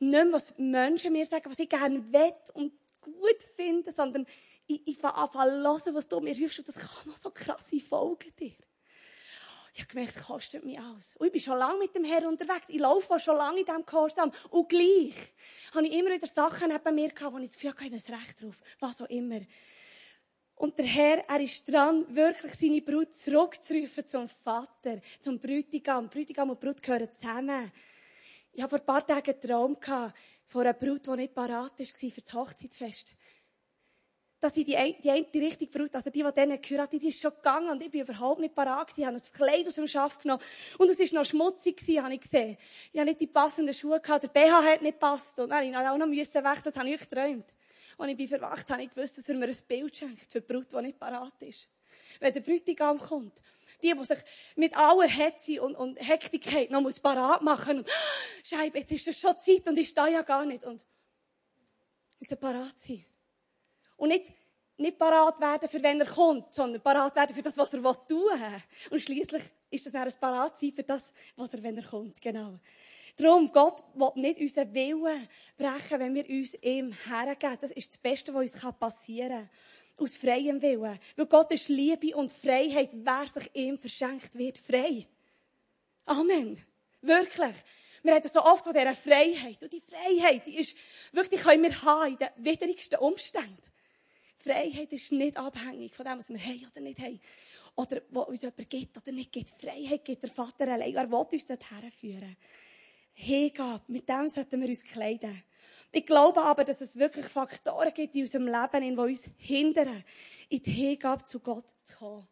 nicht 0.00 0.10
mehr, 0.10 0.32
was 0.32 0.56
Menschen 0.58 1.12
mir 1.12 1.26
sagen, 1.26 1.50
was 1.50 1.58
ich 1.58 1.68
gerne 1.68 2.12
will 2.12 2.34
und 2.54 2.72
gut 3.00 3.42
finde, 3.56 3.90
sondern 3.92 4.26
ich, 4.66 4.86
ich 4.86 4.98
fange 4.98 5.14
an 5.14 5.28
zu 5.30 5.38
hören, 5.38 5.94
was 5.94 6.08
du 6.08 6.20
mir 6.20 6.34
hilfst 6.34 6.58
und 6.58 6.68
das 6.68 6.76
kann 6.76 7.08
noch 7.08 7.16
so 7.16 7.30
krasse 7.30 7.80
Folgen 7.80 8.34
dir 8.36 8.54
ich 9.78 9.84
habe 9.84 9.92
gemerkt, 9.92 10.16
es 10.16 10.24
kostet 10.24 10.64
mich 10.64 10.76
alles. 10.76 11.14
Und 11.16 11.26
ich 11.28 11.32
bin 11.32 11.40
schon 11.40 11.56
lange 11.56 11.78
mit 11.78 11.94
dem 11.94 12.02
Herrn 12.02 12.26
unterwegs. 12.26 12.66
Ich 12.66 12.80
laufe 12.80 13.20
schon 13.20 13.36
lange 13.36 13.60
in 13.60 13.64
diesem 13.64 13.86
Gehorsam. 13.86 14.32
Und 14.50 14.68
gleich 14.68 15.14
habe 15.72 15.86
ich 15.86 15.92
immer 15.92 16.10
wieder 16.10 16.26
Sachen 16.26 16.68
neben 16.68 16.94
mir 16.96 17.10
gehabt, 17.10 17.32
wo 17.32 17.38
ich 17.38 17.46
das 17.46 17.54
Gefühl 17.54 17.70
hatte, 17.70 17.94
ich 17.94 18.08
habe 18.08 18.20
Recht 18.20 18.42
drauf. 18.42 18.56
Was 18.80 19.00
auch 19.00 19.08
immer. 19.08 19.40
Und 20.56 20.76
der 20.78 20.84
Herr, 20.84 21.24
er 21.28 21.40
ist 21.40 21.72
dran, 21.72 22.04
wirklich 22.12 22.54
seine 22.54 22.82
Brut 22.82 23.14
zurückzurufen 23.14 24.04
zum 24.08 24.28
Vater, 24.28 25.00
zum 25.20 25.38
Brütigam. 25.38 26.08
Brütigam 26.08 26.50
und 26.50 26.58
Brut 26.58 26.82
gehören 26.82 27.08
zusammen. 27.14 27.70
Ich 28.50 28.60
habe 28.60 28.70
vor 28.70 28.80
ein 28.80 28.86
paar 28.86 29.06
Tagen 29.06 29.30
einen 29.30 29.40
Traum 29.40 29.78
gehabt, 29.78 30.18
von 30.46 30.62
einer 30.62 30.74
Brut, 30.74 31.06
die 31.06 31.10
nicht 31.10 31.34
parat 31.36 31.78
war 31.78 32.10
für 32.10 32.20
das 32.20 32.34
Hochzeitsfest 32.34 33.14
dass 34.40 34.56
ich 34.56 34.64
die, 34.64 34.76
ein, 34.76 34.94
die, 35.02 35.10
ein, 35.10 35.26
die 35.32 35.40
richtige 35.40 35.70
Brut, 35.70 35.94
also 35.94 36.10
die, 36.10 36.22
die 36.22 36.32
denen 36.32 36.60
geheiratet 36.60 37.02
die 37.02 37.08
ist 37.08 37.20
schon 37.20 37.32
gegangen 37.32 37.70
und 37.70 37.82
ich 37.82 37.90
bin 37.90 38.02
überhaupt 38.02 38.40
nicht 38.40 38.54
parat 38.54 38.88
gewesen. 38.88 39.00
Ich 39.00 39.06
habe 39.06 39.18
das 39.18 39.32
Kleid 39.32 39.66
aus 39.66 39.74
dem 39.74 39.88
Schaft 39.88 40.22
genommen 40.22 40.42
und 40.78 40.88
es 40.88 41.00
ist 41.00 41.12
noch 41.12 41.24
schmutzig 41.24 41.76
gewesen, 41.76 42.04
habe 42.04 42.14
ich 42.14 42.20
gesehen. 42.20 42.56
Ich 42.92 43.00
habe 43.00 43.08
nicht 43.08 43.20
die 43.20 43.26
passenden 43.26 43.74
Schuhe 43.74 44.00
gehabt, 44.00 44.22
der 44.22 44.28
BH 44.28 44.62
hat 44.62 44.82
nicht 44.82 44.98
passt 44.98 45.38
und 45.40 45.50
dann 45.50 45.58
habe 45.58 45.68
ich 45.68 45.76
auch 45.76 45.98
noch 45.98 46.06
müssen 46.06 46.30
das 46.32 46.76
habe 46.76 46.88
ich 46.88 47.00
geträumt. 47.00 47.46
Und 47.96 48.08
ich 48.08 48.16
bin 48.16 48.28
verwacht, 48.28 48.70
habe 48.70 48.82
ich 48.82 48.94
gewusst, 48.94 49.18
dass 49.18 49.28
er 49.28 49.34
mir 49.34 49.48
ein 49.48 49.56
Bild 49.66 49.96
schenkt 49.96 50.30
für 50.30 50.40
die 50.40 50.52
Brut, 50.52 50.72
die 50.72 50.82
nicht 50.82 51.00
parat 51.00 51.42
ist. 51.42 51.68
Wenn 52.20 52.32
der 52.32 52.40
Bräutigam 52.40 52.98
kommt, 52.98 53.42
die, 53.82 53.92
die 53.92 54.04
sich 54.04 54.18
mit 54.54 54.76
aller 54.76 55.08
Hetze 55.08 55.60
und, 55.62 55.74
und 55.74 55.96
Hektik 55.96 56.70
noch 56.70 56.80
muss 56.80 57.00
parat 57.00 57.42
machen 57.42 57.78
und, 57.78 57.88
Scheibe, 58.44 58.78
jetzt 58.78 58.92
ist 58.92 59.08
es 59.08 59.18
schon 59.18 59.36
Zeit 59.38 59.68
und 59.68 59.78
ich 59.78 59.88
stehe 59.88 60.12
ja 60.12 60.22
gar 60.22 60.44
nicht 60.44 60.64
und, 60.64 60.84
müssen 62.20 62.38
parat 62.38 62.78
sein. 62.78 63.04
Und 63.98 64.08
nicht, 64.08 64.32
nicht 64.78 64.96
parat 64.96 65.38
werden, 65.40 65.68
für 65.68 65.82
wenn 65.82 66.00
er 66.00 66.06
kommt, 66.06 66.54
sondern 66.54 66.80
parat 66.80 67.14
werden 67.16 67.34
für 67.36 67.42
das, 67.42 67.58
was 67.58 67.74
er 67.74 67.82
tun 67.82 68.00
will. 68.08 68.62
Und 68.90 69.00
schließlich 69.00 69.42
ist 69.70 69.84
das 69.84 69.92
dann 69.92 70.08
ein 70.08 70.14
parat 70.18 70.58
sein 70.58 70.72
für 70.72 70.84
das, 70.84 71.02
was 71.36 71.52
er, 71.52 71.62
wenn 71.62 71.76
er 71.76 71.84
kommt. 71.84 72.22
Genau. 72.22 72.58
Darum, 73.18 73.50
Gott 73.52 73.82
will 73.94 74.12
nicht 74.14 74.40
unseren 74.40 74.72
Willen 74.72 75.28
brechen, 75.56 75.98
wenn 75.98 76.14
wir 76.14 76.28
uns 76.30 76.54
ihm 76.62 76.92
hergeben. 76.92 77.58
Das 77.60 77.72
ist 77.72 77.90
das 77.90 77.98
Beste, 77.98 78.32
was 78.32 78.54
uns 78.54 78.76
passieren 78.78 79.50
kann. 79.98 80.04
Aus 80.04 80.14
freiem 80.14 80.62
Willen. 80.62 80.98
Weil 81.16 81.26
Gott 81.26 81.50
ist 81.50 81.68
Liebe 81.68 82.16
und 82.16 82.30
Freiheit. 82.30 82.90
Wer 82.92 83.26
sich 83.26 83.50
ihm 83.54 83.76
verschenkt, 83.76 84.38
wird 84.38 84.58
frei. 84.58 85.08
Amen. 86.06 86.64
Wirklich. 87.02 87.54
Wir 88.04 88.14
reden 88.14 88.28
so 88.28 88.44
oft 88.44 88.62
von 88.62 88.72
dieser 88.72 88.94
Freiheit. 88.94 89.60
Und 89.60 89.72
die 89.72 89.82
Freiheit, 89.82 90.46
die 90.46 90.56
ist 90.56 90.76
wirklich, 91.10 91.40
die 91.40 91.44
können 91.48 91.64
wir 91.64 91.82
haben 91.82 92.12
in 92.12 92.18
den 92.18 92.28
widrigsten 92.36 93.00
Umständen. 93.00 93.58
Freiheit 94.48 94.92
ist 94.94 95.12
nicht 95.12 95.36
abhängig 95.36 95.94
von 95.94 96.06
dem, 96.06 96.18
was 96.18 96.30
wir 96.30 96.38
haben 96.38 96.66
oder 96.70 96.80
nicht 96.80 96.98
haben. 96.98 97.20
Oder 97.76 98.00
was 98.10 98.28
uns 98.28 98.40
jemand 98.40 98.70
gibt 98.70 98.96
oder 98.96 99.12
nicht 99.12 99.30
gibt. 99.30 99.50
Freiheit 99.50 100.04
gibt 100.04 100.22
der 100.22 100.30
Vater 100.30 100.72
allein. 100.72 100.94
Er 100.94 101.10
will 101.10 101.26
uns 101.30 101.46
dort 101.46 101.70
herführen. 101.70 102.34
Hingabe. 103.12 103.84
Mit 103.88 104.08
dem 104.08 104.26
sollten 104.28 104.60
wir 104.62 104.68
uns 104.68 104.84
kleiden. 104.84 105.42
Ich 105.92 106.06
glaube 106.06 106.40
aber, 106.42 106.64
dass 106.64 106.80
es 106.80 106.96
wirklich 106.96 107.26
Faktoren 107.26 107.92
gibt 107.92 108.14
in 108.14 108.22
unserem 108.22 108.46
Leben, 108.46 108.96
die 108.96 109.02
uns 109.02 109.30
hindern, 109.38 110.02
in 110.48 110.62
die 110.62 110.70
Hingabe 110.70 111.24
zu 111.24 111.40
Gott 111.40 111.66
zu 111.84 111.96
kommen. 111.96 112.28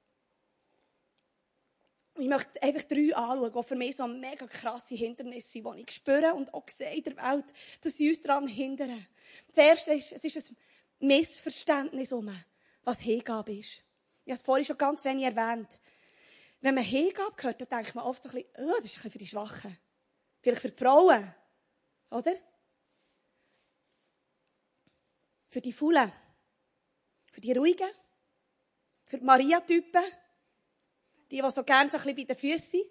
Ich 2.18 2.28
möchte 2.28 2.62
einfach 2.62 2.84
drei 2.84 3.14
anschauen, 3.14 3.52
die 3.52 3.62
für 3.62 3.76
mich 3.76 3.96
so 3.96 4.06
mega 4.06 4.46
krasse 4.46 4.94
Hindernisse 4.94 5.48
sind, 5.48 5.66
die 5.76 5.82
ich 5.82 5.90
spüre 5.90 6.32
und 6.32 6.54
auch 6.54 6.66
sehe 6.70 6.94
in 6.94 7.02
der 7.02 7.16
Welt, 7.18 7.44
dass 7.82 7.94
sie 7.94 8.08
uns 8.08 8.22
daran 8.22 8.46
hindern. 8.46 9.06
Das 9.48 9.58
erste 9.58 9.92
ist, 9.92 10.12
es 10.12 10.24
ist 10.24 10.50
ein 10.50 10.56
Missverständnis 10.98 12.12
um, 12.12 12.30
was 12.82 13.00
Hingabe 13.00 13.52
ist. 13.52 13.82
Ich 14.24 14.32
habe 14.32 14.38
es 14.38 14.42
vorhin 14.42 14.64
schon 14.64 14.78
ganz 14.78 15.04
wenig 15.04 15.24
erwähnt. 15.24 15.78
Wenn 16.60 16.74
man 16.74 16.84
Hingabe 16.84 17.42
hört, 17.42 17.60
dann 17.60 17.68
denkt 17.68 17.94
man 17.94 18.04
oft 18.04 18.22
so 18.22 18.28
ein 18.28 18.34
bisschen, 18.34 18.50
oh, 18.58 18.74
das 18.76 18.86
ist 18.86 18.96
ein 18.96 19.02
bisschen 19.02 19.10
für 19.10 19.18
die 19.18 19.26
Schwachen. 19.26 19.78
Vielleicht 20.40 20.62
für 20.62 20.70
die 20.70 20.76
Frauen. 20.76 21.34
Oder? 22.10 22.34
Für 25.48 25.60
die 25.60 25.72
Faulen. 25.72 26.12
Für 27.32 27.40
die 27.40 27.52
Ruhigen. 27.52 27.90
Für 29.04 29.18
die 29.18 29.24
Maria-Typen. 29.24 30.04
Die, 31.30 31.40
die 31.40 31.50
so 31.50 31.62
gerne 31.64 31.90
so 31.90 31.98
ein 31.98 32.04
bisschen 32.04 32.16
bei 32.16 32.24
den 32.24 32.36
Füßen 32.36 32.70
sind. 32.70 32.90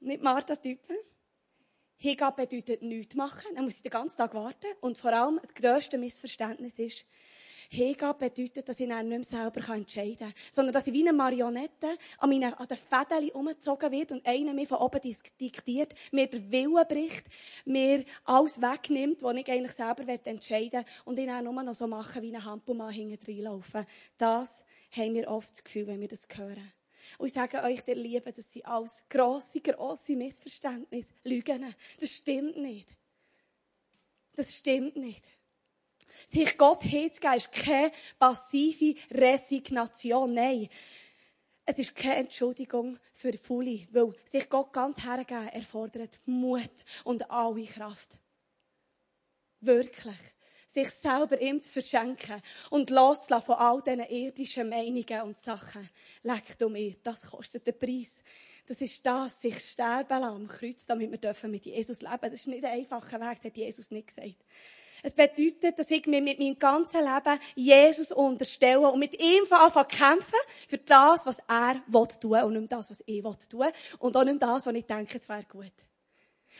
Nicht 0.00 0.22
Martha-Typen. 0.22 0.96
Hingabe 2.00 2.46
bedeutet 2.46 2.82
nichts 2.82 3.16
machen. 3.16 3.54
Dann 3.54 3.64
muss 3.64 3.76
ich 3.76 3.82
den 3.82 3.90
ganzen 3.90 4.16
Tag 4.16 4.32
warten. 4.34 4.68
Und 4.80 4.98
vor 4.98 5.12
allem, 5.12 5.40
das 5.42 5.52
grösste 5.52 5.98
Missverständnis 5.98 6.78
ist, 6.78 7.04
Hingabe 7.70 8.30
bedeutet, 8.30 8.68
dass 8.68 8.80
ich 8.80 8.88
dann 8.88 9.08
nicht 9.08 9.30
mehr 9.30 9.50
selber 9.52 9.74
entscheiden 9.74 10.18
kann. 10.18 10.32
Sondern, 10.50 10.72
dass 10.72 10.86
ich 10.86 10.92
wie 10.92 11.02
eine 11.02 11.12
Marionette 11.12 11.98
an, 12.18 12.30
meine, 12.30 12.58
an 12.58 12.66
den 12.66 12.78
Fäden 12.78 13.30
umgezogen 13.32 13.92
wird 13.92 14.12
und 14.12 14.24
einer 14.24 14.54
mir 14.54 14.66
von 14.66 14.78
oben 14.78 15.00
diktiert, 15.38 15.94
mir 16.12 16.28
den 16.28 16.50
Willen 16.50 16.86
bricht, 16.88 17.26
mir 17.66 18.04
alles 18.24 18.62
wegnimmt, 18.62 19.22
was 19.22 19.36
ich 19.36 19.50
eigentlich 19.50 19.72
selber 19.72 20.04
entscheiden 20.24 20.84
will 20.84 20.92
und 21.04 21.18
ich 21.18 21.26
dann 21.26 21.44
nur 21.44 21.62
noch 21.62 21.74
so 21.74 21.86
machen, 21.86 22.22
wie 22.22 22.34
ein 22.34 22.44
Hampelmann 22.44 22.90
hinten 22.90 23.26
reinlaufen. 23.26 23.84
Das 24.16 24.64
haben 24.92 25.14
wir 25.14 25.28
oft 25.28 25.50
das 25.50 25.64
Gefühl, 25.64 25.88
wenn 25.88 26.00
wir 26.00 26.08
das 26.08 26.26
hören. 26.34 26.72
Und 27.18 27.26
ich 27.28 27.32
sage 27.32 27.62
euch, 27.62 27.82
der 27.82 27.96
Liebe, 27.96 28.32
das 28.32 28.52
sind 28.52 28.66
alles 28.66 29.04
grosse, 29.08 29.60
grosse 29.60 30.16
Missverständnisse, 30.16 31.08
Lügen. 31.24 31.74
Das 32.00 32.10
stimmt 32.10 32.56
nicht. 32.56 32.88
Das 34.34 34.54
stimmt 34.54 34.96
nicht. 34.96 35.24
Sich 36.28 36.56
Gott 36.56 36.82
hinzugeben, 36.82 37.36
ist 37.36 37.52
keine 37.52 37.92
passive 38.18 38.98
Resignation. 39.10 40.32
Nein. 40.32 40.68
Es 41.64 41.78
ist 41.78 41.94
keine 41.94 42.20
Entschuldigung 42.20 42.98
für 43.12 43.36
Fully, 43.36 43.86
weil 43.92 44.14
sich 44.24 44.48
Gott 44.48 44.72
ganz 44.72 45.04
hergeben 45.04 45.48
erfordert 45.48 46.18
Mut 46.24 46.70
und 47.04 47.30
alle 47.30 47.64
Kraft. 47.66 48.18
Wirklich 49.60 50.16
sich 50.68 50.90
selber 50.90 51.40
ihm 51.40 51.62
zu 51.62 51.72
verschenken 51.72 52.42
und 52.70 52.90
loszulassen 52.90 53.46
von 53.46 53.56
all 53.56 53.82
diesen 53.82 54.00
irdischen 54.00 54.68
Meinungen 54.68 55.22
und 55.22 55.38
Sachen. 55.38 55.88
Leck 56.22 56.58
du 56.58 56.68
mir, 56.68 56.94
das 57.02 57.26
kostet 57.26 57.66
den 57.66 57.78
Preis. 57.78 58.22
Das 58.66 58.80
ist 58.82 59.04
das, 59.04 59.40
sich 59.40 59.58
sterben 59.58 60.20
lassen 60.20 60.36
am 60.36 60.46
Kreuz, 60.46 60.84
damit 60.84 61.10
wir 61.10 61.18
dürfen 61.18 61.50
mit 61.50 61.64
Jesus 61.64 62.02
leben. 62.02 62.18
Das 62.20 62.34
ist 62.34 62.46
nicht 62.48 62.64
ein 62.64 62.80
einfacher 62.80 63.18
Weg, 63.18 63.38
das 63.38 63.44
hat 63.44 63.56
Jesus 63.56 63.90
nicht 63.90 64.08
gesagt. 64.08 64.36
Es 65.02 65.14
bedeutet, 65.14 65.78
dass 65.78 65.90
ich 65.90 66.06
mir 66.06 66.20
mit 66.20 66.38
meinem 66.38 66.58
ganzen 66.58 67.00
Leben 67.00 67.40
Jesus 67.54 68.12
unterstelle 68.12 68.90
und 68.90 68.98
mit 68.98 69.18
ihm 69.20 69.44
anfange 69.50 69.86
kämpfen 69.86 70.38
für 70.68 70.78
das, 70.78 71.24
was 71.24 71.38
er 71.48 71.80
tun 72.20 72.30
will 72.32 72.42
und 72.42 72.60
nicht 72.60 72.72
das, 72.72 72.90
was 72.90 73.02
ich 73.06 73.22
tun 73.22 73.60
will 73.60 73.72
und 74.00 74.16
auch 74.16 74.24
nicht 74.24 74.42
das, 74.42 74.66
was 74.66 74.74
ich 74.74 74.84
denke, 74.84 75.18
es 75.18 75.28
wäre 75.28 75.44
gut. 75.44 75.72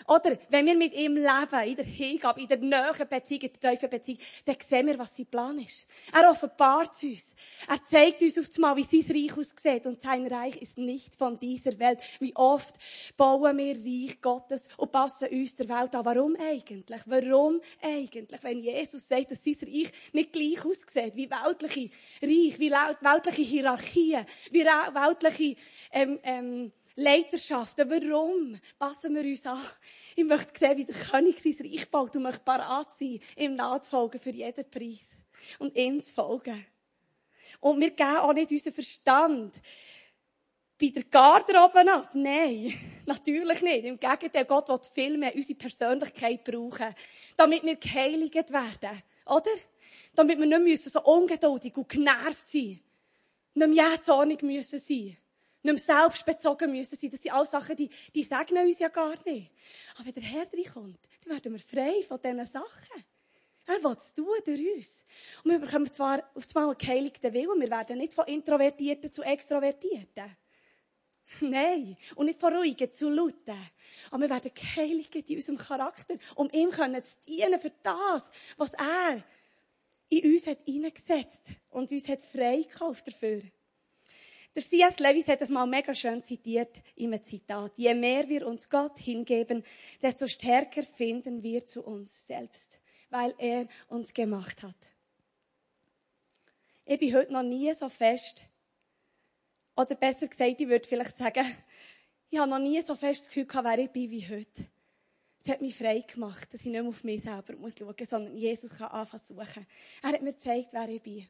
Oder, 0.07 0.38
wenn 0.50 0.66
wir 0.66 0.76
mit 0.76 0.95
ihm 0.95 1.16
leben, 1.16 1.66
in 1.66 1.76
der 1.76 1.85
Hingabe, 1.85 2.40
in 2.40 2.49
der 2.49 2.59
nahen 2.59 3.09
Beziehung, 3.09 3.42
in 3.42 3.52
der 3.61 3.71
tiefen 3.73 3.90
Beziehung, 3.90 4.18
dann 4.45 4.57
sehen 4.66 4.87
wir, 4.87 4.99
was 4.99 5.16
sein 5.16 5.26
Plan 5.26 5.59
ist. 5.59 5.87
Er 6.12 6.30
offenbart 6.30 7.02
uns. 7.02 7.35
Er 7.68 7.85
zeigt 7.85 8.23
uns 8.23 8.38
auf 8.38 8.47
einmal, 8.54 8.76
wie 8.76 8.83
sein 9.02 9.16
Reich 9.16 9.37
aussieht. 9.37 9.87
Und 9.87 10.00
sein 10.00 10.26
Reich 10.26 10.57
ist 10.57 10.78
nicht 10.78 11.14
von 11.16 11.38
dieser 11.38 11.78
Welt. 11.78 11.99
Wie 12.21 12.35
oft 12.37 12.76
bauen 13.16 13.59
wir 13.59 13.75
Reich 13.75 14.21
Gottes 14.21 14.68
und 14.76 14.92
passen 14.92 15.28
uns 15.28 15.57
der 15.57 15.68
Welt 15.68 15.95
an. 15.95 16.04
Warum 16.04 16.37
eigentlich? 16.37 17.00
Warum 17.07 17.61
eigentlich? 17.83 18.42
Wenn 18.42 18.61
Jesus 18.61 19.09
sagt, 19.09 19.30
dass 19.30 19.45
sein 19.45 19.57
Reich 19.62 19.90
nicht 20.12 20.33
gleich 20.33 20.64
aussieht, 20.64 21.16
wie 21.16 21.30
weltliche 21.30 21.90
Reich, 22.23 22.59
wie 22.59 22.71
weltliche 22.71 23.42
Hierarchien, 23.42 24.26
wie 24.50 24.64
weltliche, 24.64 25.57
ähm, 25.92 26.18
ähm, 26.23 26.73
Leiterschaften. 26.99 27.88
Warum 27.88 28.59
passen 28.76 29.14
wir 29.14 29.23
uns 29.23 29.47
an? 29.47 29.61
Ich 30.17 30.25
möchte 30.25 30.59
sehen, 30.59 30.76
wie 30.78 30.85
der 30.85 30.97
König 30.97 31.38
sein 31.40 31.55
Reich 31.61 31.88
baut 31.88 32.17
und 32.17 32.25
möchte 32.25 32.40
parat 32.40 32.88
sein, 32.99 33.21
ihm 33.37 33.55
nachzufolgen 33.55 34.19
für 34.19 34.31
jeden 34.31 34.69
Preis. 34.69 35.11
Und 35.61 35.76
ihm 35.76 36.02
zu 36.02 36.12
folgen. 36.12 36.67
Und 37.61 37.81
wir 37.81 37.90
geben 37.90 38.17
auch 38.17 38.33
nicht 38.33 38.50
unseren 38.50 38.73
Verstand 38.73 39.55
bei 40.81 40.88
der 40.88 41.05
Garderobe 41.05 41.88
ab. 41.88 42.11
Nein, 42.14 42.75
natürlich 43.07 43.62
nicht. 43.62 43.85
Im 43.85 44.00
Gegenteil, 44.00 44.45
Gott 44.45 44.69
will 44.69 44.81
viel 44.93 45.19
mehr 45.19 45.35
unsere 45.37 45.57
Persönlichkeit 45.57 46.43
brauchen, 46.43 46.93
damit 47.37 47.62
wir 47.62 47.76
geheiligt 47.76 48.52
werden. 48.52 49.02
Oder? 49.25 49.52
Damit 50.17 50.37
wir 50.37 50.47
nicht 50.47 50.62
müssen 50.62 50.90
so 50.90 51.00
ungeduldig 51.02 51.76
und 51.76 51.88
genervt 51.88 52.49
sein. 52.49 52.81
Nicht 53.55 53.69
mehr 53.69 53.88
jähzornig 53.88 54.43
müssen 54.43 54.81
sein 54.81 55.17
nicht 55.73 55.89
mehr 55.89 56.03
selbstbezogen 56.03 56.71
müssen 56.71 56.97
sein. 56.97 57.11
Das 57.11 57.23
sind 57.23 57.33
alles 57.33 57.51
Sachen, 57.51 57.77
die, 57.77 57.91
die 58.15 58.23
segnen 58.23 58.67
uns 58.67 58.79
ja 58.79 58.89
gar 58.89 59.15
nicht. 59.25 59.53
Aber 59.97 60.07
wenn 60.07 60.15
der 60.15 60.23
Herr 60.23 60.47
reinkommt, 60.53 60.99
dann 61.25 61.33
werden 61.35 61.53
wir 61.53 61.61
frei 61.61 62.05
von 62.07 62.21
diesen 62.21 62.47
Sachen. 62.47 63.05
Er 63.67 63.83
will 63.85 63.97
es 63.97 64.15
tun 64.15 64.27
durch 64.45 64.77
uns. 64.77 65.05
Und 65.45 65.51
wir 65.51 65.59
bekommen 65.59 65.93
zwar 65.93 66.23
auf 66.35 66.45
einmal 66.55 66.71
einen 66.71 66.79
geheiligten 66.79 67.35
Willen, 67.35 67.61
wir 67.61 67.71
werden 67.71 67.99
nicht 67.99 68.15
von 68.15 68.25
Introvertierten 68.27 69.13
zu 69.13 69.23
Extrovertierten. 69.23 70.37
Nein. 71.41 71.97
Und 72.15 72.27
nicht 72.27 72.41
von 72.41 72.55
Ruhigen 72.55 72.91
zu 72.91 73.11
Lauten. 73.11 73.59
Aber 74.11 74.23
wir 74.23 74.31
werden 74.31 74.53
geheiligt 74.55 75.15
in 75.15 75.37
unserem 75.37 75.59
Charakter, 75.59 76.15
um 76.35 76.49
ihm 76.51 76.73
zu 76.73 77.17
dienen 77.27 77.61
für 77.61 77.73
das, 77.83 78.31
was 78.57 78.73
er 78.75 79.23
in 80.09 80.33
uns 80.33 80.47
hat 80.47 80.59
hineingesetzt 80.65 81.43
und 81.69 81.93
uns 81.93 82.09
hat 82.09 82.23
freigekauft 82.23 83.09
dafür. 83.09 83.43
Der 84.59 84.65
C.S. 84.65 84.99
Lewis 84.99 85.29
hat 85.29 85.41
es 85.41 85.50
mal 85.50 85.69
mega 85.69 85.95
schön 85.95 86.21
zitiert 86.25 86.83
im 86.97 87.15
Zitat. 87.23 87.79
Je 87.79 87.95
mehr 87.95 88.29
wir 88.29 88.45
uns 88.45 88.69
Gott 88.69 88.99
hingeben, 88.99 89.62
desto 90.03 90.27
stärker 90.27 90.83
finden 90.83 91.45
wir 91.45 91.65
zu 91.69 91.85
uns 91.85 92.27
selbst, 92.27 92.81
weil 93.09 93.33
er 93.38 93.69
uns 93.87 94.12
gemacht 94.12 94.65
hat. 94.65 94.75
Ich 96.87 96.99
bin 96.99 97.15
heute 97.15 97.33
noch 97.33 97.45
nie 97.45 97.73
so 97.73 97.88
fest, 97.88 98.49
oder 99.77 99.95
besser 99.95 100.27
gesagt, 100.27 100.61
ich 100.61 100.67
würde 100.67 100.88
vielleicht 100.88 101.17
sagen, 101.17 101.47
ich 102.29 102.41
habe 102.41 102.50
noch 102.50 102.59
nie 102.59 102.83
so 102.83 102.97
fest 102.97 103.21
das 103.21 103.29
Gefühl 103.29 103.47
gehabt, 103.47 103.65
wer 103.65 103.79
ich 103.79 103.91
bin 103.91 104.11
wie 104.11 104.29
heute. 104.29 104.67
Es 105.41 105.49
hat 105.53 105.61
mich 105.61 105.77
frei 105.77 106.00
gemacht, 106.00 106.53
dass 106.53 106.62
ich 106.62 106.67
nicht 106.67 106.81
mehr 106.81 106.91
auf 106.91 107.05
mich 107.05 107.23
selber 107.23 107.55
muss 107.55 107.75
schauen 107.79 107.95
muss, 107.97 108.11
sondern 108.11 108.37
Jesus 108.37 108.77
kann 108.77 108.88
anfangen 108.88 109.23
zu 109.23 109.35
suchen. 109.37 109.65
Er 110.03 110.09
hat 110.09 110.23
mir 110.23 110.33
gezeigt, 110.33 110.71
wer 110.73 110.88
ich 110.88 111.00
bin. 111.00 111.29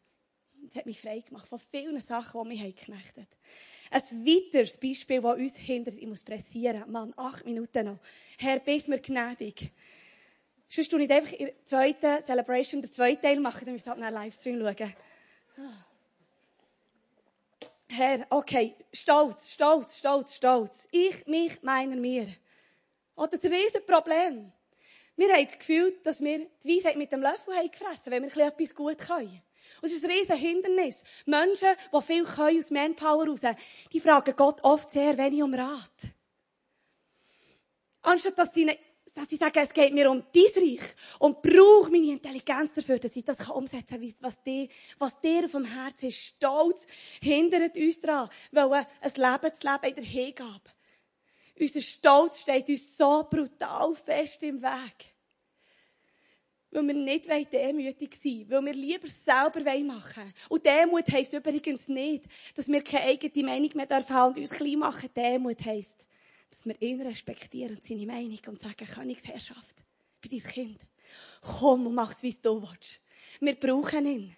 Es 0.69 0.77
hat 0.77 0.85
mich 0.85 1.01
frei 1.01 1.21
gemacht 1.21 1.49
von 1.49 1.59
vielen 1.59 1.99
Sachen, 2.01 2.43
die 2.43 2.49
mich 2.49 2.77
geknechtet 2.77 3.27
haben. 3.27 4.03
Ein 4.13 4.27
weiteres 4.27 4.77
Beispiel, 4.77 5.23
das 5.23 5.39
uns 5.39 5.57
hindert, 5.57 5.97
ich 5.97 6.07
muss 6.07 6.23
pressieren. 6.23 6.85
Mann, 6.91 7.15
acht 7.17 7.47
Minuten 7.47 7.87
noch. 7.87 7.99
Herr, 8.39 8.59
bist 8.61 8.89
mir 8.89 8.99
gnädig. 8.99 9.73
Sonst 10.69 10.91
tue 10.91 11.03
ich 11.03 11.11
einfach 11.11 11.33
in 11.33 11.47
der 11.47 11.65
zweiten 11.65 12.25
Celebration, 12.27 12.83
der 12.83 12.93
zweiten 12.93 13.23
Teil 13.23 13.41
machen, 13.41 13.65
dann 13.65 13.73
müsst 13.73 13.87
ihr 13.87 13.91
halt 13.91 14.03
einen 14.03 14.15
Livestream 14.15 14.61
schauen. 14.61 14.95
Herr, 17.91 18.27
okay, 18.29 18.75
stolz, 18.93 19.53
stolz, 19.53 19.97
stolz, 19.97 20.35
stolz. 20.35 20.89
Ich, 20.93 21.27
mich, 21.27 21.63
meiner, 21.63 21.97
mir. 21.97 22.29
Oh, 23.17 23.27
das 23.27 23.43
Riesenproblem. 23.43 24.53
Wir 25.17 25.33
haben 25.33 25.47
das 25.47 25.59
Gefühl, 25.59 25.99
dass 26.05 26.21
wir 26.21 26.47
die 26.63 26.77
Weisheit 26.77 26.97
mit 26.97 27.11
dem 27.11 27.23
Löffel 27.23 27.55
haben 27.55 27.71
gefressen, 27.71 28.13
wenn 28.13 28.23
wir 28.23 28.47
etwas 28.47 28.75
gut 28.75 28.99
können. 28.99 29.43
Und 29.81 29.89
es 29.89 29.95
ist 29.95 30.05
ein 30.05 30.11
riesen 30.11 30.37
Hindernis. 30.37 31.05
Menschen, 31.27 31.75
die 31.93 32.03
viel 32.03 32.25
können 32.25 32.59
aus 32.59 32.71
Manpower 32.71 33.27
raus, 33.29 33.41
die 33.93 34.01
fragen 34.01 34.35
Gott 34.37 34.63
oft 34.63 34.91
sehr 34.91 35.17
wenig 35.17 35.43
um 35.43 35.55
Rat. 35.55 36.15
Anstatt 38.03 38.39
dass 38.39 38.55
sie, 38.55 38.71
dass 39.15 39.29
sie 39.29 39.37
sagen, 39.37 39.59
es 39.59 39.73
geht 39.73 39.93
mir 39.93 40.11
um 40.11 40.23
dein 40.33 40.63
Reich 40.63 40.95
und 41.19 41.43
brauche 41.43 41.91
meine 41.91 42.13
Intelligenz 42.13 42.75
dafür, 42.75 42.99
dass 42.99 43.17
ich 43.17 43.25
das 43.25 43.49
umsetzen 43.49 44.01
kann, 44.01 44.15
was 44.21 44.43
dir, 44.43 44.69
was 44.99 45.21
dir 45.21 45.45
auf 45.45 45.53
dem 45.53 45.65
Herzen 45.65 46.09
ist. 46.09 46.19
Stolz 46.19 46.87
hindert 47.21 47.77
uns 47.77 48.01
daran, 48.01 48.31
weil 48.53 48.73
ein 48.73 48.87
Leben 49.03 49.55
zu 49.55 49.67
leben 49.67 49.85
in 49.85 49.95
der 49.95 50.05
Hingabe. 50.05 50.71
Unser 51.61 51.81
Stolz 51.81 52.41
steht 52.41 52.69
uns 52.69 52.97
so 52.97 53.27
brutal 53.29 53.95
fest 53.97 54.43
im 54.45 54.63
Weg. 54.63 55.18
Weil 56.71 56.87
wir 56.87 56.95
nicht 56.95 57.27
demütig 57.53 58.15
sein 58.23 58.47
wollen. 58.49 58.51
Weil 58.51 58.67
wir 58.67 58.73
lieber 58.75 59.09
selber 59.09 59.61
machen 59.85 60.23
wollen. 60.23 60.35
Und 60.49 60.67
Demut 60.67 61.11
heisst 61.11 61.33
übrigens 61.33 61.89
nicht, 61.89 62.25
dass 62.55 62.69
wir 62.69 62.83
keine 62.83 63.07
eigene 63.07 63.47
Meinung 63.47 63.71
mehr 63.75 64.09
haben 64.09 64.35
und 64.35 64.39
uns 64.39 64.51
klein 64.51 64.79
machen. 64.79 65.09
Demut 65.17 65.65
heisst, 65.65 66.07
dass 66.51 66.67
wir 66.67 66.81
ihn 66.83 67.01
respektieren 67.01 67.77
und 67.77 67.85
seine 67.85 68.07
Meinung 68.07 68.41
und 68.47 68.61
sagen, 68.61 68.87
Königsherrschaft, 68.87 69.85
bei 70.23 70.29
dein 70.29 70.43
Kind. 70.43 70.81
Komm 71.41 71.87
und 71.87 71.95
mach's, 71.95 72.23
wie 72.23 72.35
du 72.35 72.63
willst. 72.63 73.01
Wir 73.41 73.55
brauchen 73.55 74.07
ihn. 74.07 74.37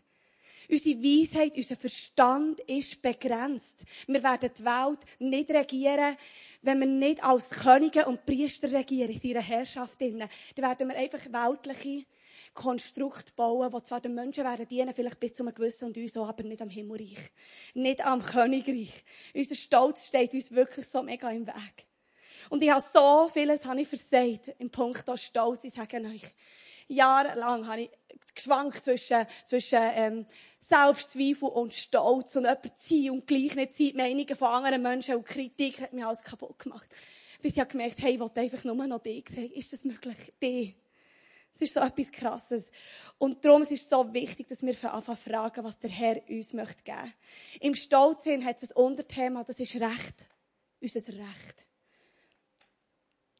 Unsere 0.69 1.03
Weisheit, 1.03 1.57
unser 1.57 1.77
Verstand 1.77 2.61
ist 2.61 3.03
begrenzt. 3.03 3.85
Wir 4.07 4.23
werden 4.23 4.51
die 4.57 4.65
Welt 4.65 5.01
nicht 5.19 5.51
regieren, 5.51 6.17
wenn 6.63 6.79
wir 6.79 6.87
nicht 6.87 7.25
als 7.25 7.51
Könige 7.51 8.07
und 8.07 8.25
Priester 8.25 8.71
regieren, 8.71 9.11
in 9.11 9.19
seiner 9.19 9.41
Herrschaft. 9.41 10.01
Dann 10.01 10.21
werden 10.57 10.89
wir 10.89 10.97
einfach 10.97 11.21
weltliche 11.33 12.07
Konstrukt 12.55 13.37
bauen, 13.37 13.73
wo 13.73 13.81
zwar 13.81 14.01
den 14.01 14.15
Menschen 14.15 14.45
werden 14.45 14.69
dienen, 14.69 14.95
vielleicht 14.95 15.21
bis 15.21 15.35
zu 15.35 15.43
einem 15.43 15.55
gewissen 15.55 15.87
und 15.87 15.97
uns 15.97 16.17
auch, 16.17 16.29
aber 16.29 16.43
nicht 16.43 16.61
am 16.61 16.69
Himmelreich. 16.69 17.19
Nicht 17.75 18.05
am 18.05 18.25
Königreich. 18.25 19.05
Unser 19.35 19.55
Stolz 19.55 20.07
steht 20.07 20.35
uns 20.35 20.53
wirklich 20.53 20.87
so 20.87 21.03
mega 21.03 21.31
im 21.31 21.47
Weg. 21.47 21.87
Und 22.49 22.63
ich 22.63 22.71
habe 22.71 22.81
so 22.81 23.31
vieles 23.33 23.65
habe 23.65 23.81
ich 23.81 23.89
versagt 23.89 24.55
im 24.59 24.71
Punkt 24.71 25.05
Stolz. 25.19 25.65
Ich 25.65 25.75
sage 25.75 25.99
euch, 25.99 26.35
jahrelang 26.89 27.67
habe 27.67 27.83
ich 27.83 27.91
geschwankt 28.35 28.85
zwischen, 28.85 29.27
zwischen, 29.47 29.81
ähm, 29.95 30.27
Selbstzweifel 30.71 31.49
und 31.49 31.75
Stolz 31.75 32.37
und 32.37 32.45
jemand 32.45 32.79
sein 32.79 33.11
und 33.11 33.27
gleich 33.27 33.57
nicht 33.57 33.75
sein, 33.75 33.93
Meinungen 33.97 34.37
von 34.37 34.49
anderen 34.49 34.81
Menschen 34.81 35.17
und 35.17 35.27
Kritik 35.27 35.81
hat 35.81 35.93
mir 35.93 36.07
alles 36.07 36.23
kaputt 36.23 36.61
gemacht. 36.61 36.87
Bis 37.43 37.55
ich 37.55 37.61
habe 37.61 37.71
gemerkt, 37.71 38.01
hey, 38.01 38.15
ich 38.15 38.21
will 38.21 38.31
einfach 38.37 38.63
nur 38.63 38.87
noch 38.87 39.01
dich 39.01 39.29
sehen. 39.29 39.51
Ist 39.53 39.73
das 39.73 39.85
möglich? 39.85 40.33
Dich. 40.41 40.77
Es 41.61 41.69
ist 41.69 41.75
so 41.75 41.81
etwas 41.81 42.11
Krasses. 42.11 42.71
Und 43.19 43.45
darum 43.45 43.61
ist 43.61 43.73
es 43.73 43.87
so 43.87 44.15
wichtig, 44.15 44.49
dass 44.49 44.63
wir 44.63 44.95
anfangen 44.95 45.19
fragen, 45.19 45.63
was 45.63 45.79
der 45.79 45.91
Herr 45.91 46.27
uns 46.27 46.55
möchte 46.55 46.83
geben. 46.83 47.13
Im 47.61 47.75
Stolzsinn 47.75 48.43
hat 48.47 48.63
es 48.63 48.73
ein 48.73 48.83
Unterthema, 48.83 49.45
das 49.45 49.59
ist 49.59 49.75
Recht. 49.75 50.27
Unser 50.81 51.13
Recht. 51.13 51.67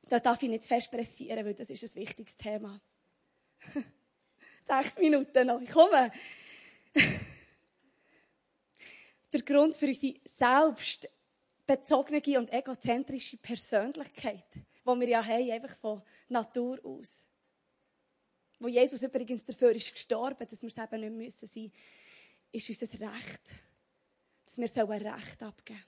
Da 0.03 0.21
darf 0.21 0.43
ich 0.43 0.51
nicht 0.51 0.65
zu 0.65 0.69
fest 0.69 0.91
pressieren, 0.91 1.47
weil 1.47 1.55
das 1.55 1.71
ist 1.71 1.83
ein 1.83 1.95
wichtiges 1.95 2.37
Thema. 2.37 2.79
Sechs 4.67 4.99
Minuten 4.99 5.47
noch. 5.47 5.63
Ich 5.63 5.71
komme. 5.71 6.13
der 9.33 9.43
Grund 9.43 9.77
für 9.77 9.87
unsere 9.87 10.15
selbstbezogene 10.27 12.21
und 12.39 12.53
egozentrische 12.53 13.39
Persönlichkeit, 13.39 14.45
die 14.55 14.85
wir 14.85 15.09
ja 15.09 15.25
haben, 15.25 15.53
einfach 15.53 15.75
von 15.75 16.03
Natur 16.29 16.79
aus 16.85 17.25
wo 18.61 18.69
Jesus 18.69 19.03
übrigens 19.03 19.45
dafür 19.45 19.73
ist 19.73 19.93
gestorben, 19.93 20.47
dass 20.49 20.63
wir 20.63 20.69
es 20.69 20.77
eben 20.77 21.01
nicht 21.01 21.41
müssen 21.41 21.49
sein, 21.49 21.73
ist 22.53 22.69
unser 22.69 23.01
Recht. 23.01 23.43
Dass 24.45 24.59
wir 24.59 24.69
so 24.69 24.89
ein 24.89 25.07
Recht 25.07 25.43
abgeben. 25.43 25.85